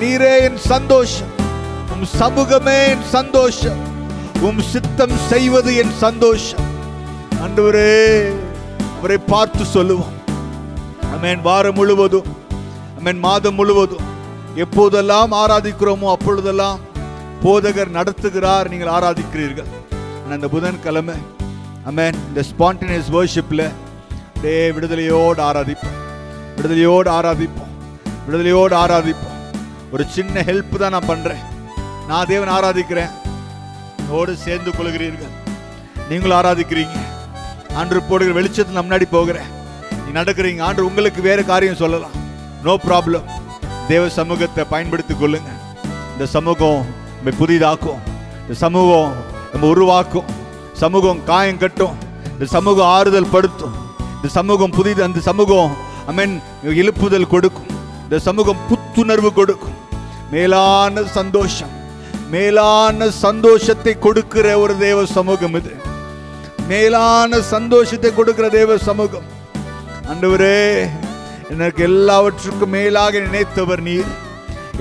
[0.00, 1.30] நீரே என் சந்தோஷம்.
[1.92, 3.78] உம் சமூகமே என் சந்தோஷம்.
[4.40, 6.58] உம் சித்தம் செய்வது என் சந்தோஷம்.
[7.42, 8.32] ஆண்டவரே
[8.98, 10.12] அவரை பார்த்து சொல்லுவோம்.
[11.14, 11.42] அமேன்.
[11.42, 12.26] வாரம் முழுவதும்
[12.98, 13.18] அமேன்.
[13.18, 14.04] மாதம் முழுவதும்.
[14.56, 16.80] எப்போதெல்லாம் ஆராதிக்கிறோமோ அப்பொழுதெல்லாம்
[17.42, 18.68] போதகர் நடத்துகிறார்.
[18.68, 19.70] நீங்கள் ஆராதிக்கிறீர்கள்.
[20.30, 21.14] அந்த புதன்கிழமை
[21.84, 23.64] அமேன் இந்த ஸ்பான்டேனியஸ் வேர்ஷிப்பில்
[24.42, 25.98] டே விடுதலையோடு ஆராதிப்போம்
[26.56, 27.70] விடுதலையோடு ஆராதிப்போம்
[28.26, 29.30] விடுதலையோடு ஆராதிப்போம்
[29.92, 31.42] ஒரு சின்ன ஹெல்ப் தான் நான் பண்ணுறேன்
[32.08, 33.12] நான் தேவன் ஆராதிக்கிறேன்
[34.10, 35.34] ஓடு சேர்ந்து கொள்கிறீர்கள்
[36.08, 36.96] நீங்களும் ஆராதிக்கிறீங்க
[37.78, 39.48] ஆண்டு போடுகிற வெளிச்சத்தில் நான் முன்னாடி போகிறேன்
[40.02, 42.16] நீ நடக்கிறீங்க ஆண்டு உங்களுக்கு வேறு காரியம் சொல்லலாம்.
[42.64, 43.26] நோ ப்ராப்ளம்
[43.88, 45.50] தேவ சமூகத்தை பயன்படுத்திக் கொள்ளுங்க
[46.12, 46.82] இந்த சமூகம்
[47.16, 48.00] நம்ம புதிதாக்கும்
[48.42, 49.10] இந்த சமூகம்
[49.52, 50.28] நம்ம உருவாக்கும்
[50.82, 51.94] சமூகம் காயம் கட்டும்.
[52.32, 53.74] இந்த சமூகம் ஆறுதல் படுத்தும்.
[54.16, 55.72] இந்த சமூகம் புதிது அந்த சமூகம்
[56.10, 56.34] ஐ மீன்
[56.80, 57.70] எழுப்புதல் கொடுக்கும்.
[58.04, 59.78] இந்த சமூகம் புத்துணர்வு கொடுக்கும்.
[60.34, 61.72] மேலான சந்தோஷம்
[62.34, 65.72] மேலான சந்தோஷத்தை கொடுக்கிற ஒரு தேவ சமூகம் இது.
[66.70, 69.26] மேலான சந்தோஷத்தை கொடுக்கிற தேவ சமூகம்.
[70.10, 70.60] அண்டவரே
[71.52, 74.10] எனக்கு எல்லாவற்றுக்கும் மேலாக நினைத்தவர் நீர்.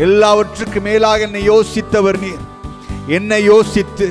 [0.06, 2.43] எல்லாவற்றுக்கும் மேலாக என்னை யோசித்தவர் நீர்.
[3.17, 4.08] என்னை யோசித்து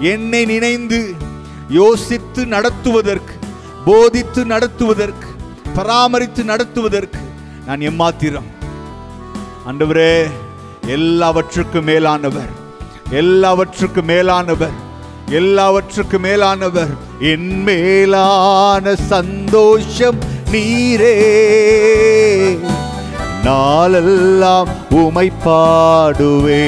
[0.00, 1.14] என்னை நினைந்து
[1.68, 3.34] யோசித்து நடத்துவதற்கு
[3.84, 5.28] போதித்து நடத்துவதற்கு
[5.74, 7.18] பராமரித்து நடத்துவதற்கு
[7.66, 8.48] நான் எம்மாத்திரம்.
[9.66, 10.30] ஆண்டவரே
[10.86, 12.52] எல்லாவற்றுக்கும் மேலானவர்
[13.10, 14.76] எல்லாவற்றுக்கும் மேலானவர்
[15.26, 20.18] எல்லாவற்றுக்கும் மேலானவர் என் மேலான சந்தோஷம்
[20.52, 21.16] நீரே.
[23.44, 26.64] நாளெல்லாம் உமை பாடுவே.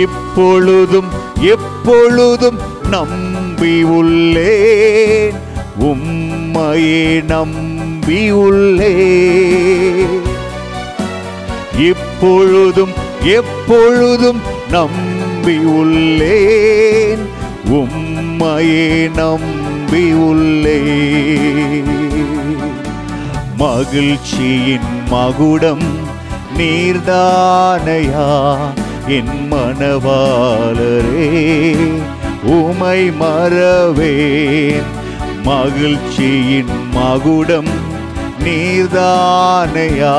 [0.00, 1.06] இப்பொழுதும்
[1.40, 2.58] எப்பொழுதும்
[2.90, 5.34] நம்பி உள்ளேன்.
[5.80, 10.20] உம்மையே நம்பி உள்ளேன்.
[11.78, 17.26] இப்பொழுதும் எப்பொழுதும் நம்பி உள்ளேன்.
[17.70, 22.13] உம்மையே நம்பி உள்ளேன்.
[23.56, 26.12] மகிழ்ச்சியின் மகுடம்
[26.58, 28.56] நீர்தானையா?
[29.06, 31.32] என் மனவாளரே
[32.42, 34.84] உமை மறவேன்.
[35.42, 37.72] மகிழ்ச்சியின் மகுடம்
[38.44, 40.16] நீர்தானையா?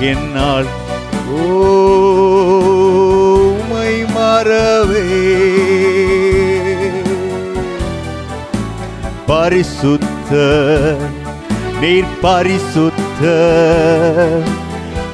[0.00, 0.66] என்னால்
[1.40, 5.04] ஓமை மறவே.
[9.26, 10.34] பரிசுத்த
[11.80, 13.24] நீர் பரிசுத்த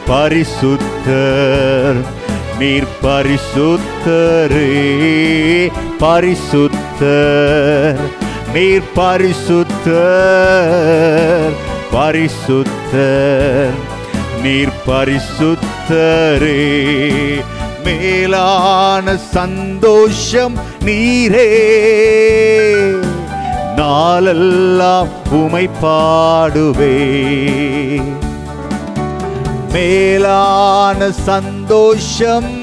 [0.06, 2.00] பரிசுத்தர்.
[2.58, 4.68] நீர் பரிசுத்தரே
[6.00, 8.00] பரிசுத்தர்.
[8.54, 10.02] நீர் பரிசுத்தர்
[11.92, 13.76] பரிசுத்தர்.
[14.42, 16.60] நீர் பரிசுத்தரே
[17.84, 21.48] மேலான சந்தோஷம் நீரே.
[23.76, 27.00] நாளெல்லாம் உமை பாடுவே.
[29.72, 32.60] மேலான சந்தோஷம்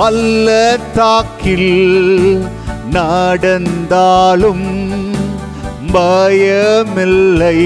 [0.00, 1.72] பள்ளத்தாக்கில்
[2.90, 4.68] நடந்தாலும்
[5.94, 7.58] பயமில்லை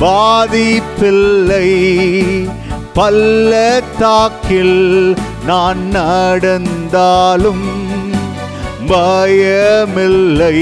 [0.00, 1.68] பாதிப்பில்லை.
[2.94, 4.80] பள்ளத்தாக்கில்
[5.46, 7.68] நான் நடந்தாலும்
[8.88, 10.58] பயமில்லை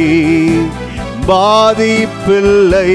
[1.27, 2.93] பாதிப்பில்லை.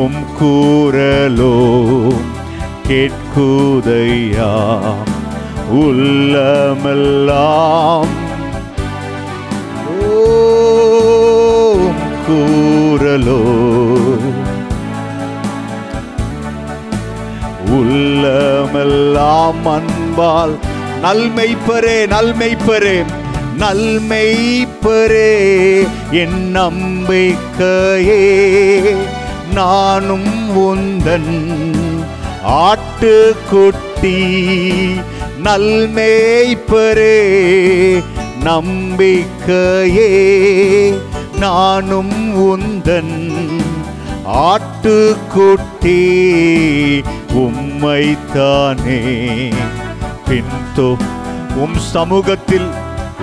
[0.00, 1.56] உம் கூறலோ
[2.88, 4.54] கேட்குதையா
[5.80, 7.20] உள்ளமெல்லாம்
[10.08, 13.38] ஓம் கூறலோ.
[17.78, 20.54] உள்ளமெல்லாம் அன்பால்
[21.02, 22.96] நல்மெய்ப்பரே நல்மெய்ப்பரே
[23.62, 25.32] நல்மெய்ப்பரே
[26.22, 28.24] என் நம்பிக்கையே.
[29.54, 30.30] நானும்
[30.68, 31.34] உந்தன்
[32.62, 34.18] ஆட்டுக்குட்டி
[35.44, 37.16] நல்மேய்ப்பரே
[38.44, 40.12] நம்பிக்கையே
[41.38, 42.14] நானும்
[42.50, 43.16] உந்தன்
[44.48, 46.00] ஆட்டுக்குட்டி
[47.42, 49.00] உம்மைத்தானே.
[50.28, 50.88] பின்தோ
[51.62, 52.70] உம் சமூகத்தில்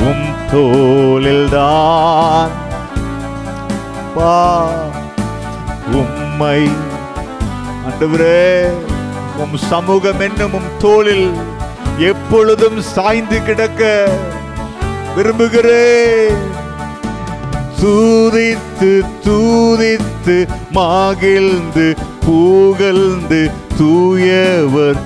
[0.09, 2.53] உம் தோளில்தான்.
[4.15, 4.35] பா
[5.99, 6.61] உம்மை
[7.87, 8.43] அன்றுவரே
[9.37, 11.57] உம் சமூகம் என்னும் உம் தோளில்
[11.99, 14.09] எப்பொழுதும் சாய்ந்து கிடக்க
[15.15, 16.57] விரும்புகிறேன்.
[17.81, 21.95] தூதித்து தூதித்து மகிழ்ந்து
[22.25, 24.99] புகழ்ந்து தூயவர்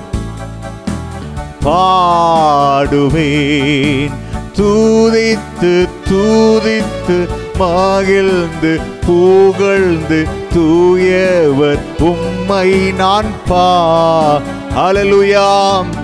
[1.64, 4.12] பாடுவேன்.
[4.56, 7.28] தூதித்து தூதித்து
[7.58, 14.42] மகிழ்ந்து புகழ்ந்து தூயவர் உம்மை நான் பா
[14.76, 16.03] அலலுயாம்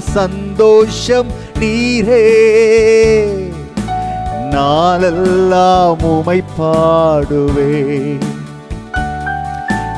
[0.00, 1.30] சந்தோஷம்
[1.60, 2.26] நீரே.
[4.50, 8.20] நாளெல்லாம் உமை பாடுவேன்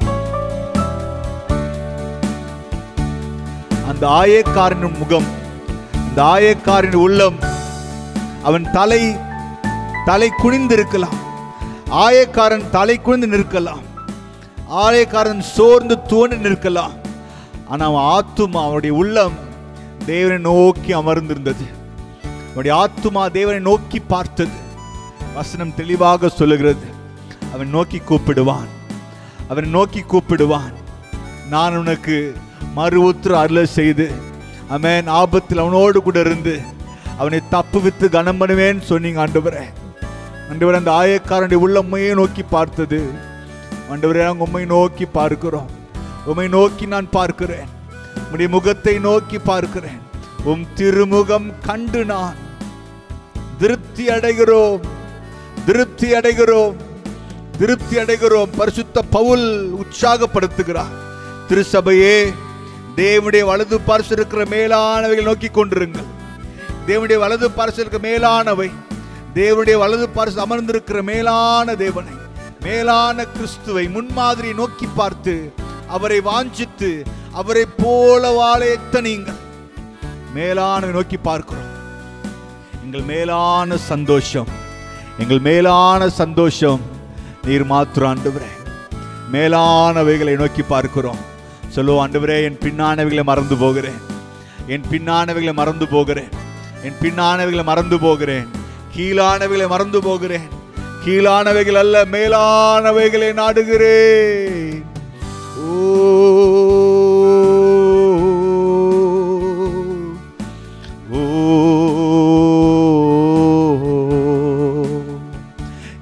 [3.88, 5.26] அந்த ஆயக்காரனின் முகம்
[6.08, 7.38] அந்த ஆயக்காரின் உள்ளம்
[8.42, 9.16] அவன் தலை
[10.04, 11.22] தலை குனிந்திருக்கலாம்.
[12.02, 13.84] ஆயக்காரன் தலை குனிந்து நிற்கலாம்.
[14.84, 16.94] ஆயக்காரன் சோர்ந்து தோண்டி நிற்கலாம்.
[17.68, 19.36] ஆனால் அவன் ஆத்துமா அவனுடைய உள்ளம்
[20.06, 21.66] தேவனை நோக்கி அமர்ந்திருந்தது.
[22.48, 24.56] அவனுடைய ஆத்துமா தேவனை நோக்கி பார்த்தது.
[25.34, 26.86] வசனம் தெளிவாக சொல்லுகிறது.
[27.52, 28.68] அவன் நோக்கி கூப்பிடுவான்.
[29.48, 30.74] அவன் நோக்கி கூப்பிடுவான்.
[31.54, 32.16] நான் உனக்கு
[32.76, 34.06] மறு உத்தர அருள செய்து
[34.68, 36.54] அவன் ஆபத்தில் அவனோடு கூட இருந்து
[37.18, 39.40] அவனை தப்பு வித்து கனம் பண்ணுவேன்னு சொன்னீங்க ஆண்டு
[40.50, 43.10] ஆண்டவரே அந்த ஆயக்காரனுடைய உள்ளம்மையை நோக்கி பார்த்தது.
[43.90, 45.70] ஆண்டவரே நாங்கள் உண்மை நோக்கி பார்க்கிறோம்.
[46.24, 47.68] உண்மை நோக்கி நான் பார்க்கிறேன்.
[48.32, 50.00] உடைய முகத்தை நோக்கி பார்க்கிறேன்.
[50.44, 52.34] உம் திருமுகம் கண்டு நான்.
[53.58, 54.80] திருப்தி அடைகிறோம்.
[55.66, 56.74] திருப்தி அடைகிறோம்.
[57.58, 58.48] திருப்தி அடைகிறோம்.
[58.56, 60.94] பரிசுத்த பவுல் உற்சாகப்படுத்துகிறார்.
[61.48, 62.34] திருசபையே
[62.96, 66.12] தேவனுடைய வலது பார்சு இருக்கிற மேலானவைகள் நோக்கி கொண்டிருங்கள்.
[66.86, 68.72] தேவனுடைய வலது பார்சு இருக்கிற மேலானவை
[69.34, 72.14] தேவனுடைய வலது பார்த்து அமர்ந்திருக்கிற மேலான தேவனை
[72.62, 75.34] மேலான கிறிஸ்துவை முன்மாதிரி நோக்கி பார்த்து
[75.88, 76.90] அவரை வாஞ்சித்து
[77.32, 79.40] அவரை போல வாழ எத்தனைங்கள்
[80.36, 81.70] மேலானவை நோக்கி பார்க்கிறோம்.
[82.84, 84.48] எங்கள் மேலான சந்தோஷம்
[85.18, 86.80] எங்கள் மேலான சந்தோஷம்
[87.44, 88.50] நீர் மாத்திரம் ஆண்டவரே.
[89.32, 91.22] மேலானவைகளை நோக்கி பார்க்கிறோம்.
[91.68, 94.00] சொல்லுவோம் ஆண்டவரே என் பின்னானவைகளை மறந்து போகிறேன்.
[94.66, 96.32] என் பின்னானவைகளை மறந்து போகிறேன்.
[96.82, 98.48] என் பின்னானவைகளை மறந்து போகிறேன்.
[98.98, 100.62] கீழானவைகளை மறந்து போகிறேன்.
[101.04, 104.82] கீழானவைகள் அல்ல மேலானவைகளை நாடுகிறேன்.
[105.60, 106.12] ஓ.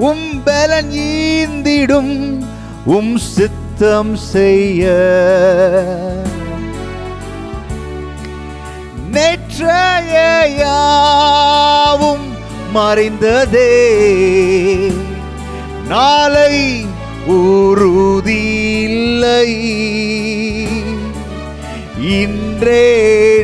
[0.00, 2.14] உம் பலன் ஈந்திடும்
[2.86, 4.84] உம் சித்தம் செய்ய.
[10.52, 12.26] நேற்றையாவும்
[12.74, 13.72] மறைந்ததே
[15.88, 16.54] நாளை
[17.36, 18.42] உறுதி
[22.18, 22.88] இன்றே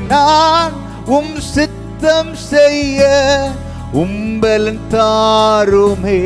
[0.09, 0.75] நான்
[1.09, 1.35] உம்
[2.01, 3.51] சுத்தம் செய்ய
[3.95, 6.21] உம்பலன் தாருமே.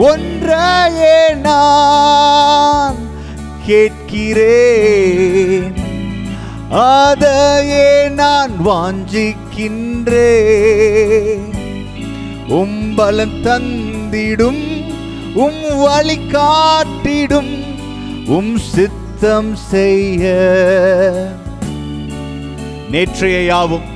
[0.00, 2.96] ஒன்றாயே நான்
[3.66, 5.74] கேட்கிறேன்.
[6.70, 11.52] அதையே நான் வாஞ்சிக்கின்றேன்.
[12.48, 14.88] உம்பலன் தந்திடும்
[15.34, 17.64] உம் வழி காட்டிடும்
[18.26, 20.28] உம் சித்தம் செய்ய.
[22.90, 23.86] நேற்றைய யாவும்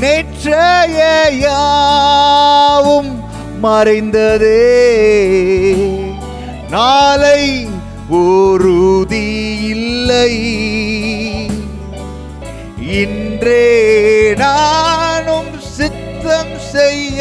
[0.00, 1.00] நேற்றைய
[1.40, 3.10] யாவும்
[3.62, 4.64] மறைந்ததே.
[6.70, 7.68] நாளை
[8.08, 9.28] உறுதி
[9.74, 10.32] இல்லை.
[13.00, 17.20] இன்றே நானும் சித்தம் செய்ய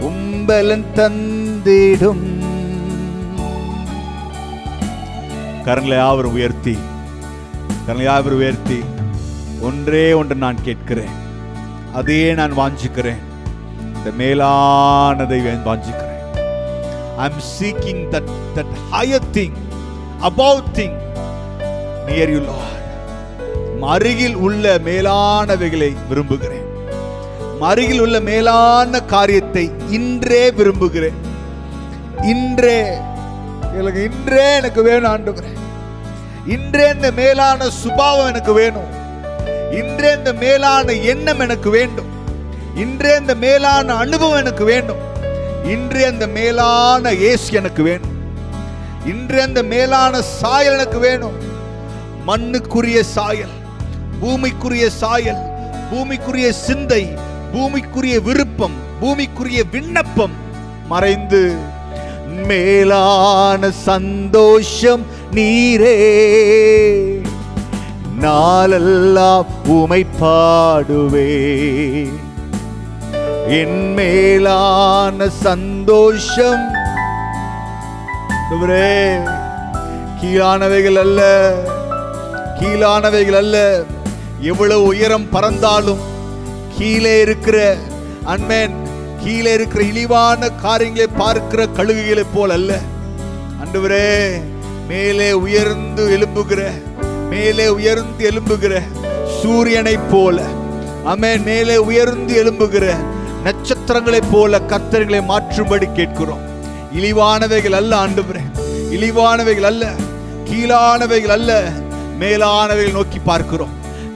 [0.00, 2.26] உம்பலன் தந்திடும்.
[5.64, 6.78] கரங்களை யாவரும் உயர்த்தி
[7.86, 8.84] கரங்களை யாவரும் உயர்த்தி.
[9.66, 11.14] ஒன்றே ஒன்று நான் கேட்கிறேன்.
[11.94, 13.22] அதையே நான் வாஞ்சிக்கிறேன்.
[13.94, 15.38] இந்த மேலானதை
[15.68, 16.22] வாஞ்சிக்கிறேன்.
[17.16, 19.56] I am seeking that that higher thing
[20.20, 20.96] about thing
[22.06, 22.74] near you lord
[23.92, 26.64] அருகில் உள்ள மேலானவைகளை விரும்புகிறேன்.
[27.60, 29.64] அருகில் உள்ள மேலான காரியத்தை
[29.98, 31.18] இன்றே விரும்புகிறேன்.
[32.22, 32.78] இன்றே
[33.78, 35.58] எனக்கு இன்றே எனக்கு வேணும் ஆண்டுகிறேன்
[36.46, 38.95] இன்றே இந்த மேலான சுபாவம் எனக்கு வேணும்.
[39.72, 42.10] இன்றே இந்த மேலான எண்ணம் எனக்கு வேண்டும்.
[42.74, 44.98] இன்றே இந்த மேலான அனுபவம் எனக்கு வேண்டும்.
[45.64, 48.14] இன்றே அந்த மேலான ஏசு எனக்கு வேணும்
[49.04, 51.36] இன்றே அந்த மேலான சாயல் எனக்கு வேணும்.
[52.26, 53.54] மண்ணுக்குரிய சாயல்
[54.20, 55.42] பூமிக்குரிய சாயல்
[55.90, 57.14] பூமிக்குரிய சிந்தை
[57.52, 60.34] பூமிக்குரிய விருப்பம் பூமிக்குரிய விண்ணப்பம்
[60.88, 61.56] மறைந்து
[62.46, 65.96] மேலான சந்தோஷம் நீரே.
[68.20, 71.28] நாளெல்லாம் உமை பாடுவே.
[73.48, 76.64] என் மேலான சந்தோஷம்.
[80.20, 81.20] கீழானவைகள் அல்ல
[82.60, 83.82] கீழானவைகள் அல்ல.
[84.40, 86.02] எவ்வளவு உயரம் பறந்தாலும்
[86.78, 87.76] கீழே இருக்கிற
[88.24, 88.74] அன்மேன்
[89.24, 92.78] கீழே இருக்கிற இழிவான காரியங்களை பார்க்கிற கழுகுகளைப் போல் அல்ல.
[93.62, 94.32] அன்றுவரே
[94.88, 96.60] மேலே உயர்ந்து எழும்புகிற
[97.28, 98.82] மேலே உயர்ந்து எழும்புகிற
[99.42, 100.42] சூரியனைப் போல.
[101.04, 102.94] அமேன் மேலே உயர்ந்து எழும்புகிற
[103.44, 106.40] நட்சத்திரங்களைப் போல கத்தரிகளை மாற்றும்படி கேட்கிறோம்.
[106.96, 108.44] இழிவானவைகள் அல்ல ஆண்டுபுரே
[108.90, 109.92] இழிவானவைகள் அல்ல
[110.44, 111.62] கீழானவைகள் அல்ல.
[112.20, 113.70] மேலானவைகள் நோக்கி பார்க்கிறோம்.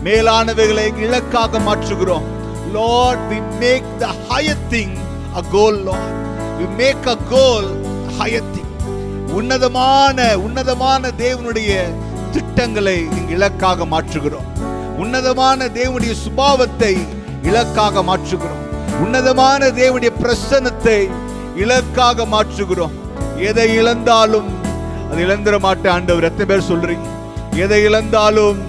[0.04, 2.22] மேலானவைகளை இலக்காக மாற்றுகிறோம்.
[2.72, 4.88] Lord we make the higher thing
[5.36, 6.08] a goal lord.
[6.58, 7.64] We make a goal
[8.10, 8.68] a higher thing.
[9.30, 11.80] உன்னதமான உன்னதமான தேவனுடைய
[12.32, 14.48] திட்டங்களை இலக்காக மாற்றுகிறோம்.
[14.98, 16.94] உன்னதமான தேவனுடைய சுபாவத்தை
[17.42, 18.62] இலக்காக மாற்றுகிறோம்.
[19.00, 20.98] உன்னதமான தேவனுடைய பிரசன்னத்தை
[21.56, 22.96] இலக்காக மாற்றுகிறோம்.
[23.36, 24.48] எதை இழந்தாலும்
[25.10, 26.24] அது இழந்துட மாட்டேன் ஆண்டவர்.
[26.24, 27.06] எத்தனை பேர் சொல்றீங்க?
[27.56, 28.60] எதை இழந்தாலும்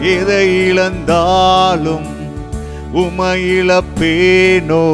[0.00, 2.06] எதை இழந்தாலும்
[2.92, 4.86] உமை இழப்பேனோ?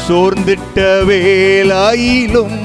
[0.06, 2.58] சோர்ந்திட்ட வேலாயிலும்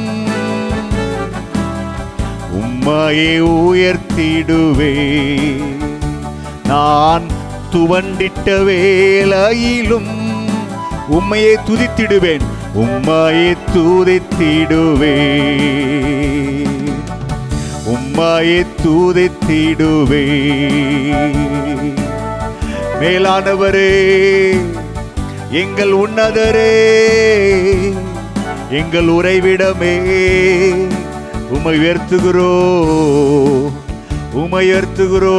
[2.59, 4.93] உம்மையை உயர்த்திடுவே
[6.67, 7.27] நான்
[7.71, 10.13] துவண்டிட்ட வேலையிலும்
[11.11, 12.45] உம்மையை துதித்திடுவேன்.
[12.75, 16.56] உம்மையை துதித்திடுவேன்.
[17.93, 20.23] உம்மையே தூதித்திடுவே
[22.99, 23.91] மேலானவரே
[25.51, 26.73] எங்கள் உன்னதரே
[28.69, 29.95] எங்கள் உறைவிடமே
[31.49, 32.53] உமை உயர்த்துகிறோ
[34.33, 35.37] உமை உயர்த்துகிறோ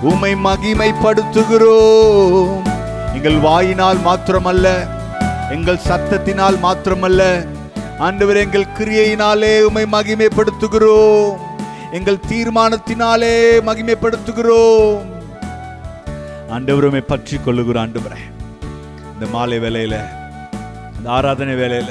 [0.00, 1.78] உமை மகிமைப்படுத்துகிறோ.
[3.14, 4.66] எங்கள் வாயினால் மாத்திரமல்ல
[5.50, 7.22] எங்கள் சத்தத்தினால் மாத்திரமல்ல
[8.06, 11.32] ஆண்டவர் எங்கள் கிரியையினாலே உமை மகிமைப்படுத்துகிறோம்.
[11.96, 13.32] எங்கள் தீர்மானத்தினாலே
[13.68, 15.00] மகிமைப்படுத்துகிறோம்.
[16.56, 18.20] ஆண்டவருமை பற்றி கொள்ளுகிற ஆண்டவரே
[19.14, 19.96] இந்த மாலை வேலையில
[20.96, 21.90] இந்த ஆராதனை வேலையில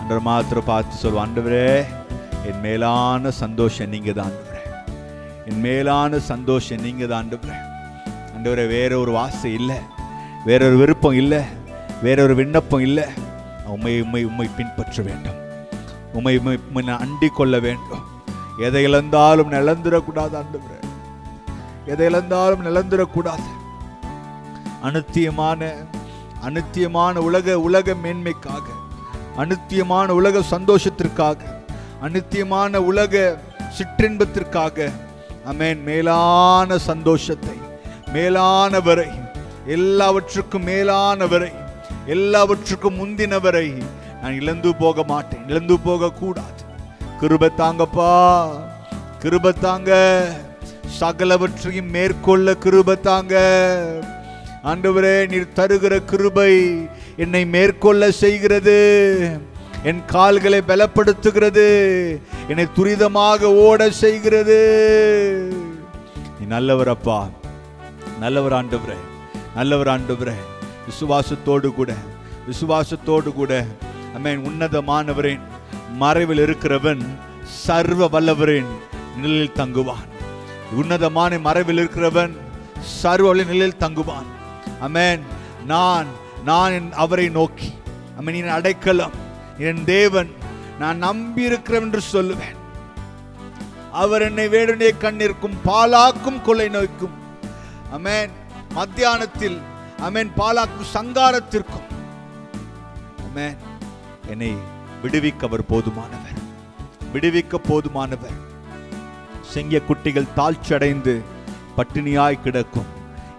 [0.00, 1.64] ஆண்டவர் மாத்திரம் பார்த்து சொல்லுவோம் ஆண்டவரே
[2.48, 4.62] என் மேலான சந்தோஷம் நீங்க தான் ஆண்டவரே.
[5.48, 7.58] என் மேலான சந்தோஷம் நீங்கள் தான் ஆண்டவரே.
[8.34, 9.80] ஆண்டவரே வேற ஒரு வாசை இல்லை
[10.50, 11.42] வேற ஒரு விருப்பம் இல்லை
[12.06, 13.06] வேற ஒரு விண்ணப்பம் இல்லை.
[13.70, 15.38] உண்மை உண்மை உண்மை பின்பற்ற வேண்டும்.
[16.12, 18.04] உண்மை உண்மை உம்மை அண்டிக் கொள்ள வேண்டும்.
[18.58, 20.78] எதை இழந்தாலும் நிலந்துடக்கூடாது ஆண்டவரே.
[21.86, 23.48] எதை இழந்தாலும் நிலந்துடக்கூடாது
[24.82, 25.74] அனுத்தியமான
[26.46, 28.66] அனுத்தியமான உலக உலக மேன்மைக்காக
[29.36, 31.38] அனுத்தியமான உலக சந்தோஷத்திற்காக
[32.02, 33.14] அனுத்தியமான உலக
[33.78, 34.90] சிற்றின்பத்திற்காக
[35.52, 37.56] அமேன் மேலான சந்தோஷத்தை
[38.14, 39.10] மேலானவரை
[39.66, 41.50] எல்லாவற்றுக்கும் மேலானவரை
[42.14, 43.68] எல்லாவற்றுக்கும் முந்தினவரை
[44.22, 46.62] நான் இழந்து போக மாட்டேன் இழந்து போக கூடாது
[47.20, 48.12] கிருபை தாங்கப்பா
[49.22, 49.90] கிருபை தாங்க.
[51.00, 53.34] சகலவற்றையும் மேற்கொள்ள கிருபை தாங்க.
[54.70, 56.54] ஆண்டவரே நீர் தருகிற கிருபை
[57.24, 58.78] என்னை மேற்கொள்ள செய்கிறது.
[59.90, 61.68] என் கால்களை பலப்படுத்துகிறது.
[62.50, 64.60] என்னை துரிதமாக ஓட செய்கிறது.
[66.38, 67.18] நீ நல்லவர் அப்பா
[68.24, 68.98] நல்லவர் ஆண்டவரே
[69.58, 70.38] நல்லவர் ஆண்டவரே.
[70.90, 71.90] விசுவாசத்தோடு கூட
[72.48, 73.52] விசுவாசத்தோடு கூட.
[74.16, 75.42] அமேன் உன்னதமானவரின்
[76.02, 77.02] மறைவில் இருக்கிறவன்
[77.64, 78.70] சர்வ வல்லவரின்
[79.20, 80.08] நிழலில் தங்குவான்.
[80.80, 82.32] உன்னதமான மறைவில் இருக்கிறவன்
[83.00, 84.28] சர்வ வல்ல நிழலில் தங்குவான்.
[84.86, 85.22] அமேன்
[85.72, 86.08] நான்
[86.44, 87.70] நான் என் அவரை நோக்கி
[88.18, 89.16] அமேன் என் அடைக்கலம்
[89.68, 90.30] என் தேவன்
[90.78, 92.58] நான் நம்பி இருக்கிறேன் என்று சொல்லுவேன்.
[94.02, 97.16] அவர் என்னை வேடனே கண்ணிற்கும் பாலாக்கும் கொலை நோய்க்கும்.
[97.96, 98.32] அமேன்
[98.74, 99.58] மத்தியானத்தில்
[100.06, 101.88] அமேன் பாலாக்கும் சங்காரத்திற்கும்.
[103.26, 103.56] அமேன்
[104.32, 104.52] என்னை
[105.02, 106.38] விடுவிக்க அவர் போதுமானவர்.
[107.12, 108.38] விடுவிக்க போதுமானவர்.
[109.52, 111.14] செங்கிய குட்டிகள் தாழ்ச்சடைந்து
[111.76, 112.90] பட்டினியாய் கிடக்கும்.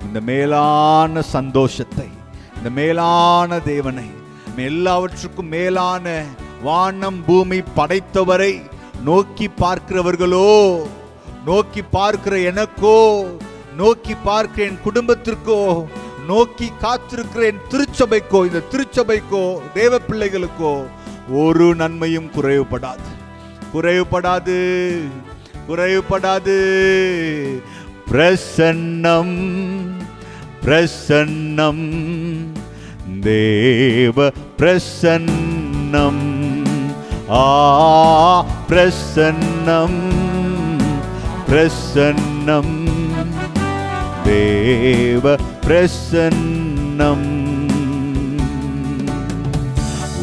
[0.05, 2.09] இந்த மேலான சந்தோஷத்தை
[2.57, 4.07] இந்த மேலான தேவனை
[4.69, 6.05] எல்லாவற்றுக்கும் மேலான
[6.63, 8.53] வானம் பூமி படைத்தவரை
[9.07, 10.49] நோக்கி பார்க்கிறவர்களோ
[11.45, 12.97] நோக்கி பார்க்கிற எனக்கோ
[13.79, 15.59] நோக்கி பார்க்கிற என் குடும்பத்திற்கோ
[16.27, 20.83] நோக்கி காத்திருக்கிற என் திருச்சபைக்கோ இந்த திருச்சபைக்கோ தேவ பிள்ளைகளுக்கோ
[21.29, 23.09] ஒரு நன்மையும் குறைவுபடாது.
[23.73, 24.99] குறைவுபடாது
[25.69, 26.57] குறைவுபடாது.
[28.11, 29.37] பிரசன்னம்
[30.65, 31.89] பிரசன்னம்.
[33.21, 36.21] தேவ பிரசன்னம்.
[37.29, 40.01] ஆ பிரசன்னம்
[41.47, 42.90] பிரசன்னம்.
[44.23, 45.35] தேவ
[45.67, 47.39] பிரசன்னம்.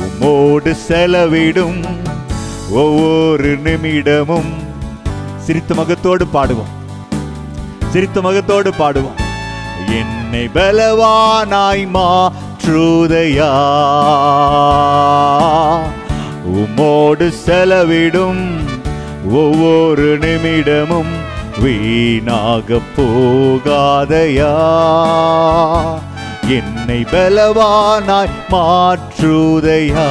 [0.01, 1.85] உம்மோடு செலவிடும்
[2.71, 4.51] ஒவ்வொரு நிமிடமும்.
[5.37, 6.77] சிரித்த முகத்தோடு பாடுவோம்.
[7.91, 9.27] சிரித்த முகத்தோடு பாடுவோம்.
[9.89, 13.53] என்னை பலவானாய் மாற்றுதையா?
[16.57, 18.61] உம்மோடு செலவிடும்
[19.31, 21.27] ஒவ்வொரு நிமிடமும்.
[21.63, 24.53] வீணாக போகாதையா.
[26.49, 30.07] என்னை பலவானாய் மாற்றுதையா.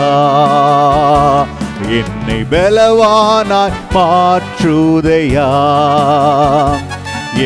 [1.99, 5.49] என்னை பலவானாய் மாற்றுதையா.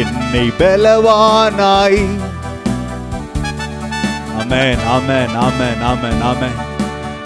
[0.01, 2.03] என்னை பலவானாய்.
[4.41, 6.59] அமேன் அமேன் அமேன் அமேன் அமேன்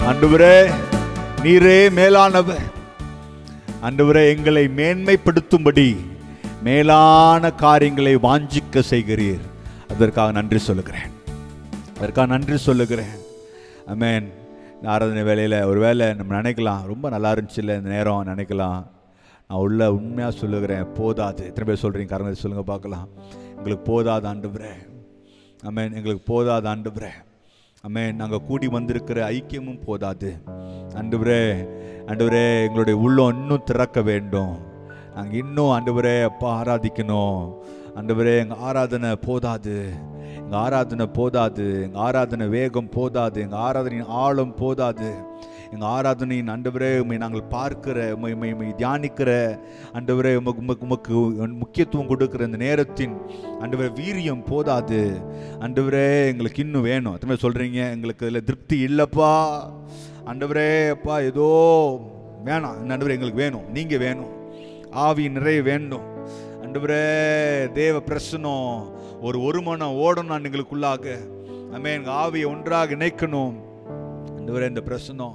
[0.08, 0.56] அன்றுவரே
[1.42, 2.66] நீரே மேலானவர்.
[3.82, 5.88] அன்றுவரே எங்களை மேன்மைப்படுத்தும்படி
[6.62, 9.44] மேலான காரியங்களை வாஞ்சிக்க செய்கிறீர்.
[9.88, 11.10] அதற்காக நன்றி சொல்லுகிறேன்.
[11.96, 13.14] அதற்காக நன்றி சொல்லுகிறேன்.
[13.86, 14.28] அமேன்
[14.84, 18.86] ஆராதனை வேலையில் ஒரு வேளை நம்ம நினைக்கலாம் ரொம்ப நல்லா இருந்துச்சுல்ல இந்த நேரம் நினைக்கலாம்.
[19.48, 21.44] நான் உள்ள உண்மையாக சொல்லுகிறேன் போதாது.
[21.44, 23.08] எத்தனை பேர் சொல்கிறீங்க காரணம் சொல்லுங்கள் பார்க்கலாம்.
[23.56, 24.94] எங்களுக்கு போதாது ஆண்டுபுறேன்
[25.64, 27.24] அமேன் எங்களுக்கு போதாது ஆண்டுபுறேன்
[27.88, 30.42] அமேன் நாங்கள் கூடி வந்திருக்கிற ஐக்கியமும் போதாது.
[30.94, 31.68] ஆண்டவரே
[32.06, 34.65] ஆண்டவரே எங்களுடைய உள்ளம் இன்னும் திறக்க வேண்டும்.
[35.16, 37.54] நாங்கள் இன்னும் ஆண்டவரே அப்பா ஆராதிக்கணும்.
[37.98, 39.76] ஆண்டவரே எங்கள் ஆராதனை போதாது.
[40.40, 41.82] எங்கள் ஆராதனை போதாது.
[41.82, 43.40] எங்கள் ஆராதனை வேகம் போதாது.
[43.40, 45.10] எங்கள் ஆராதனையின் ஆழம் போதாது.
[45.72, 49.58] எங்கள் ஆராதனையின் அண்டவரே உண்மை நாங்கள் பார்க்கிற உண்மை உண்மை உண்மை தியானிக்கிற.
[49.92, 51.14] அண்டவரே உமக்கு உமக்கு உமக்கு
[51.62, 53.16] முக்கியத்துவம் கொடுக்குற இந்த நேரத்தின்
[53.60, 55.20] ஆண்டவரே வீரியம் போதாது.
[55.60, 57.12] அண்டவரே எங்களுக்கு இன்னும் வேணும்.
[57.12, 59.34] எத்தனை சொல்கிறீங்க எங்களுக்கு இதில் திருப்தி இல்லைப்பா.
[60.26, 61.48] அண்டவரே அப்பா ஏதோ
[62.44, 62.80] வேணாம்.
[62.82, 63.68] இந்த எங்களுக்கு வேணும்.
[63.72, 64.44] நீங்கள் வேணும்.
[64.96, 66.04] ஆவி நிறைய வேண்டும்.
[66.62, 68.90] ஆண்டவரே தேவ பிரசனம்
[69.20, 71.16] ஒரு ஒரு மனம் ஓடணும் நான் எங்களுக்குள்ளாக.
[71.70, 73.54] நம்ம எங்கள் ஆவியை ஒன்றாக இணைக்கணும்.
[74.36, 75.34] ஆண்டவரே இந்த பிரசனம்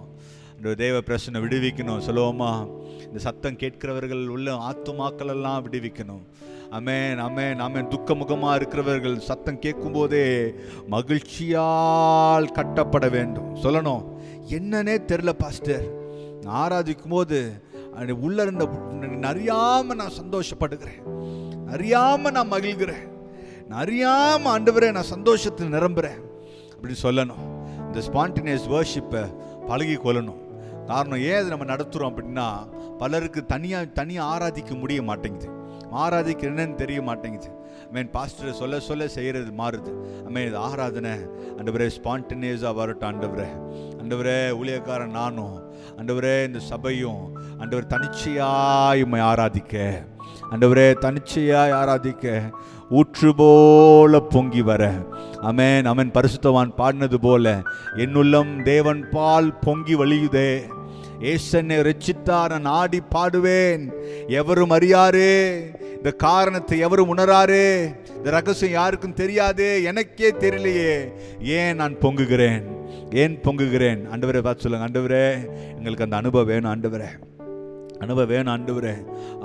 [0.56, 2.02] இந்த தேவ பிரசனை விடுவிக்கணும்.
[2.08, 2.68] சொல்லுவோமா?
[3.06, 6.24] இந்த சத்தம் கேட்கிறவர்கள் உள்ள ஆத்துமாக்கள் எல்லாம் விடுவிக்கணும்.
[6.72, 10.54] அமேன் அமேன் அமேன் துக்கமுகமாக இருக்கிறவர்கள் சத்தம் கேட்கும்போதே
[10.92, 13.56] மகிழ்ச்சியால் கட்டப்பட வேண்டும்.
[13.56, 14.04] சொல்லணும்.
[14.50, 15.84] என்னன்னே தெரில பாஸ்டர்.
[16.46, 18.70] ஆராதிக்கும் போது உள்ள இருந்த
[19.22, 21.04] அறியாம நான் சந்தோஷப்படுகிறேன்.
[21.66, 23.10] அறியாம நான் மகிழ்கிறேன்.
[23.68, 26.22] நான் அறியாம ஆண்டவரே நான் சந்தோஷத்தில் நிரம்புறேன்.
[26.76, 27.60] அப்படின்னு சொல்லணும்.
[27.86, 29.36] இந்த ஸ்பான்டினியஸ் வேர்ஷிப்பை
[29.68, 30.40] பழகி கொள்ளணும்.
[30.88, 32.54] காரணம் ஏன் இது நம்ம நடத்துகிறோம் அப்படின்னா
[32.98, 35.50] பலருக்கு தனியாக தனியாக ஆராதிக்க முடிய மாட்டேங்குது.
[35.92, 37.50] ஆராதிக்க என்னன்னு தெரிய மாட்டேங்குது.
[37.92, 39.94] மீன் பாஸ்டரை சொல்ல சொல்ல செய்கிறது மாறுது.
[40.26, 41.12] அம்மேன் இது ஆராதனை.
[41.58, 43.48] அண்டவரே ஸ்பான்டினியஸாக வரட்டும் ஆண்டவரே.
[44.04, 45.71] அண்டவரே ஊழியக்காரன் நானும்
[46.02, 49.92] அண்டவரே இந்த சபையும் அண்டவர் தனிச்சையாய் உண்மை ஆராதிக்க.
[50.52, 52.52] அண்டவரே தனிச்சையாய் ஆராதிக்க.
[52.90, 54.92] ஊற்று போல பொங்கி வர.
[55.42, 57.62] அமேன் அமன் பரிசுத்தவான் பாடினது போல
[57.96, 60.62] என்னுள்ளம் தேவன் பால் பொங்கி வழியுதே.
[61.20, 63.92] ஏசனை ரச்சித்தார் நான் ஆடி பாடுவேன்.
[64.28, 65.62] எவரும் அறியாரே.
[66.02, 67.96] இந்த காரணத்தை எவரும் உணராரு?
[68.16, 71.12] இந்த ரகசியம் யாருக்கும் தெரியாது எனக்கே தெரியலையே.
[71.40, 72.64] ஏன் நான் பொங்குகிறேன்?
[73.12, 74.00] ஏன் பொங்குகிறேன்?
[74.14, 77.06] ஆண்டவரே பார்த்து சொல்லுங்க ஆண்டவரே எங்களுக்கு அந்த அனுபவம் வேணும் ஆண்டவரே.
[78.02, 78.96] அனுபவம் வேணும் ஆண்டவரே.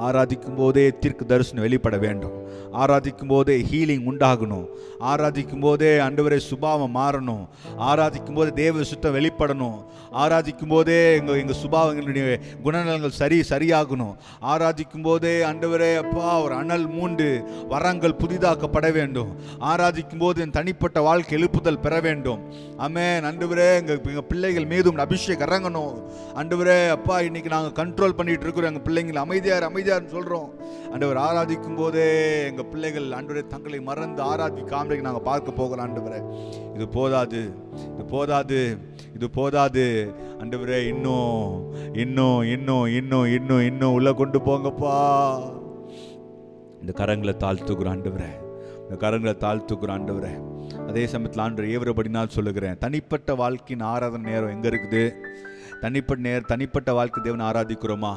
[0.06, 2.34] ஆராதிக்கும் போதே தீர்க்கு தரிசனம் வெளிப்பட வேண்டும்.
[2.82, 4.66] ஆராதிக்கும் போதே ஹீலிங் உண்டாகணும்.
[5.10, 7.44] ஆராதிக்கும் போதே அன்றுவரே சுபாவம் மாறணும்.
[7.88, 9.78] ஆராதிக்கும் போதே தேவ சுத்தம் வெளிப்படணும்.
[10.22, 12.26] ஆராதிக்கும் போதே எங்கள் எங்கள் சுபாவங்களுடைய
[12.64, 14.14] குணநலங்கள் சரி சரியாகணும்.
[14.52, 17.28] ஆராதிக்கும் போதே ஆண்டவரே அப்பா ஒரு அனல் மூண்டு
[17.68, 19.30] வரங்கள் புதிதாக்கப்பட வேண்டும்.
[19.70, 22.42] ஆராதிக்கும் போது என் தனிப்பட்ட வாழ்க்கை எழுப்புதல் பெற வேண்டும்.
[22.86, 25.94] ஆமே ஆண்டவரே எங்கள் எங்கள் பிள்ளைகள் மீதும் அபிஷேகம் இறங்கணும்.
[26.34, 30.48] ஆண்டவரே அப்பா இன்னைக்கு நாங்கள் கண்ட்ரோல் பண்ணிட்டு இருக்கிறோம் எங்கள் பிள்ளைங்களை அமைதியார் அமைதியார்னு சொல்கிறோம்
[30.92, 32.06] ஆண்டவர் ஆராதிக்கும் போதே
[32.50, 36.20] எங்கள் பிள்ளைகள் ஆண்டவரே தங்களை மறந்து ஆராதிக்காம நாங்கள் பார்க்க போகிறோம் ஆண்டவரே.
[36.76, 37.42] இது போதாது
[37.92, 38.60] இது போதாது
[39.16, 39.84] இது போதாது.
[40.40, 41.44] ஆண்டவரே இன்னும்
[42.04, 44.96] இன்னும் இன்னும் இன்னும் இன்னும் இன்னும் உள்ள கொண்டு போங்கப்பா.
[46.80, 48.30] இந்த கரங்களை தாழ்த்துக்குற ஆண்டவரே.
[48.82, 50.34] இந்த கரங்களை தாழ்த்துக்குற ஆண்டவரே.
[50.88, 55.02] அதே சமயத்தில் ஆண்டு ஏவரபடினால் சொல்லுகிறேன் தனிப்பட்ட வாழ்க்கையின் ஆராதனை நேரம் எங்கே இருக்குது?
[55.80, 58.12] தனிப்பட்ட நேர் தனிப்பட்ட வாழ்க்கை தேவனை ஆராதிக்கிறோமா?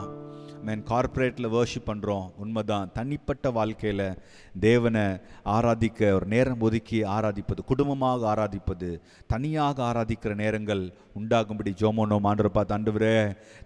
[0.66, 2.92] மேன் கார்ப்பரேட்டில் வேர்ஷிப் பண்ணுறோம் உண்மைதான்.
[2.94, 4.18] தனிப்பட்ட வாழ்க்கையில்
[4.60, 5.04] தேவனை
[5.56, 8.90] ஆராதிக்க ஒரு நேரம் ஒதுக்கி ஆராதிப்பது குடும்பமாக ஆராதிப்பது
[9.28, 10.84] தனியாக ஆராதிக்கிற நேரங்கள்
[11.14, 13.16] உண்டாகும்படி ஜோமோனோ மாண்டுறப்பா பார்த்து ஆண்டவரே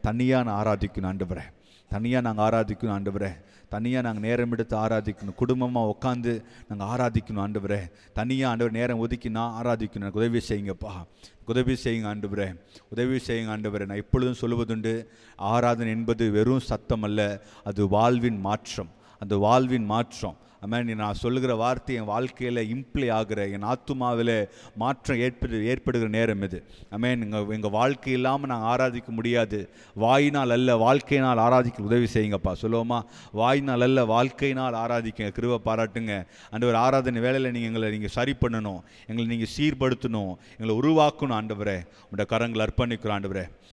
[0.02, 1.46] தனியாக நான் ஆராதிக்கணும் ஆண்டவரே.
[1.90, 3.32] தனியாக நாங்கள் ஆராதிக்கணும் ஆண்டவரே.
[3.74, 5.36] தனியாக நாங்கள் நேரம் எடுத்து ஆராதிக்கணும்.
[5.36, 6.34] குடும்பமாக உட்காந்து
[6.68, 7.82] நாங்கள் ஆராதிக்கணும் ஆண்டவரே.
[8.14, 10.04] தனியாக ஆண்டவர் நேரம் ஒதுக்கி நான் ஆராதிக்கணும்.
[10.04, 10.94] எனக்கு உதவி செய்யுங்கப்பா.
[11.46, 12.60] உதவி செய்யுங்க ஆண்டவரே.
[12.90, 13.86] உதவி செய்யுங்க ஆண்டவரே.
[13.86, 15.06] நான் எப்பொழுதும் சொல்லுவதுண்டு
[15.36, 18.90] ஆராதனை என்பது வெறும் சத்தம் அல்ல அது வாழ்வின் மாற்றம்.
[19.20, 20.38] அந்த வாழ்வின் மாற்றம்.
[20.64, 26.60] அமேன் நான் சொல்லுகிற வார்த்தை என் வாழ்க்கையில் இம்ப்ளை ஆகிற என் ஆத்துமாவில் மாற்றம் ஏற்படு ஏற்படுகிற நேரம் இது.
[26.92, 29.70] அமேன் எங்கள் எங்கள் வாழ்க்கை இல்லாமல் நாங்கள் ஆராதிக்க முடியாது.
[29.96, 32.54] வாயினால் அல்ல வாழ்க்கையினால் ஆராதிக்க உதவி செய்யுங்கப்பா.
[32.62, 33.02] சொல்லுவோமா?
[33.32, 36.26] வாயினால் அல்ல வாழ்க்கையினால் ஆராதிக்க கிருவ பாராட்டுங்க.
[36.52, 38.82] ஆண்டவர் ஆராதனை வேலையில் நீங்கள் எங்களை நீங்கள் சரி பண்ணணும்.
[39.08, 40.34] எங்களை நீங்கள் சீர்படுத்தணும்.
[40.58, 41.78] எங்களை உருவாக்கணும் ஆண்டவரே.
[42.06, 43.46] உங்களோட கரங்களை அர்ப்பணிக்கிறோம் ஆண்டவரே.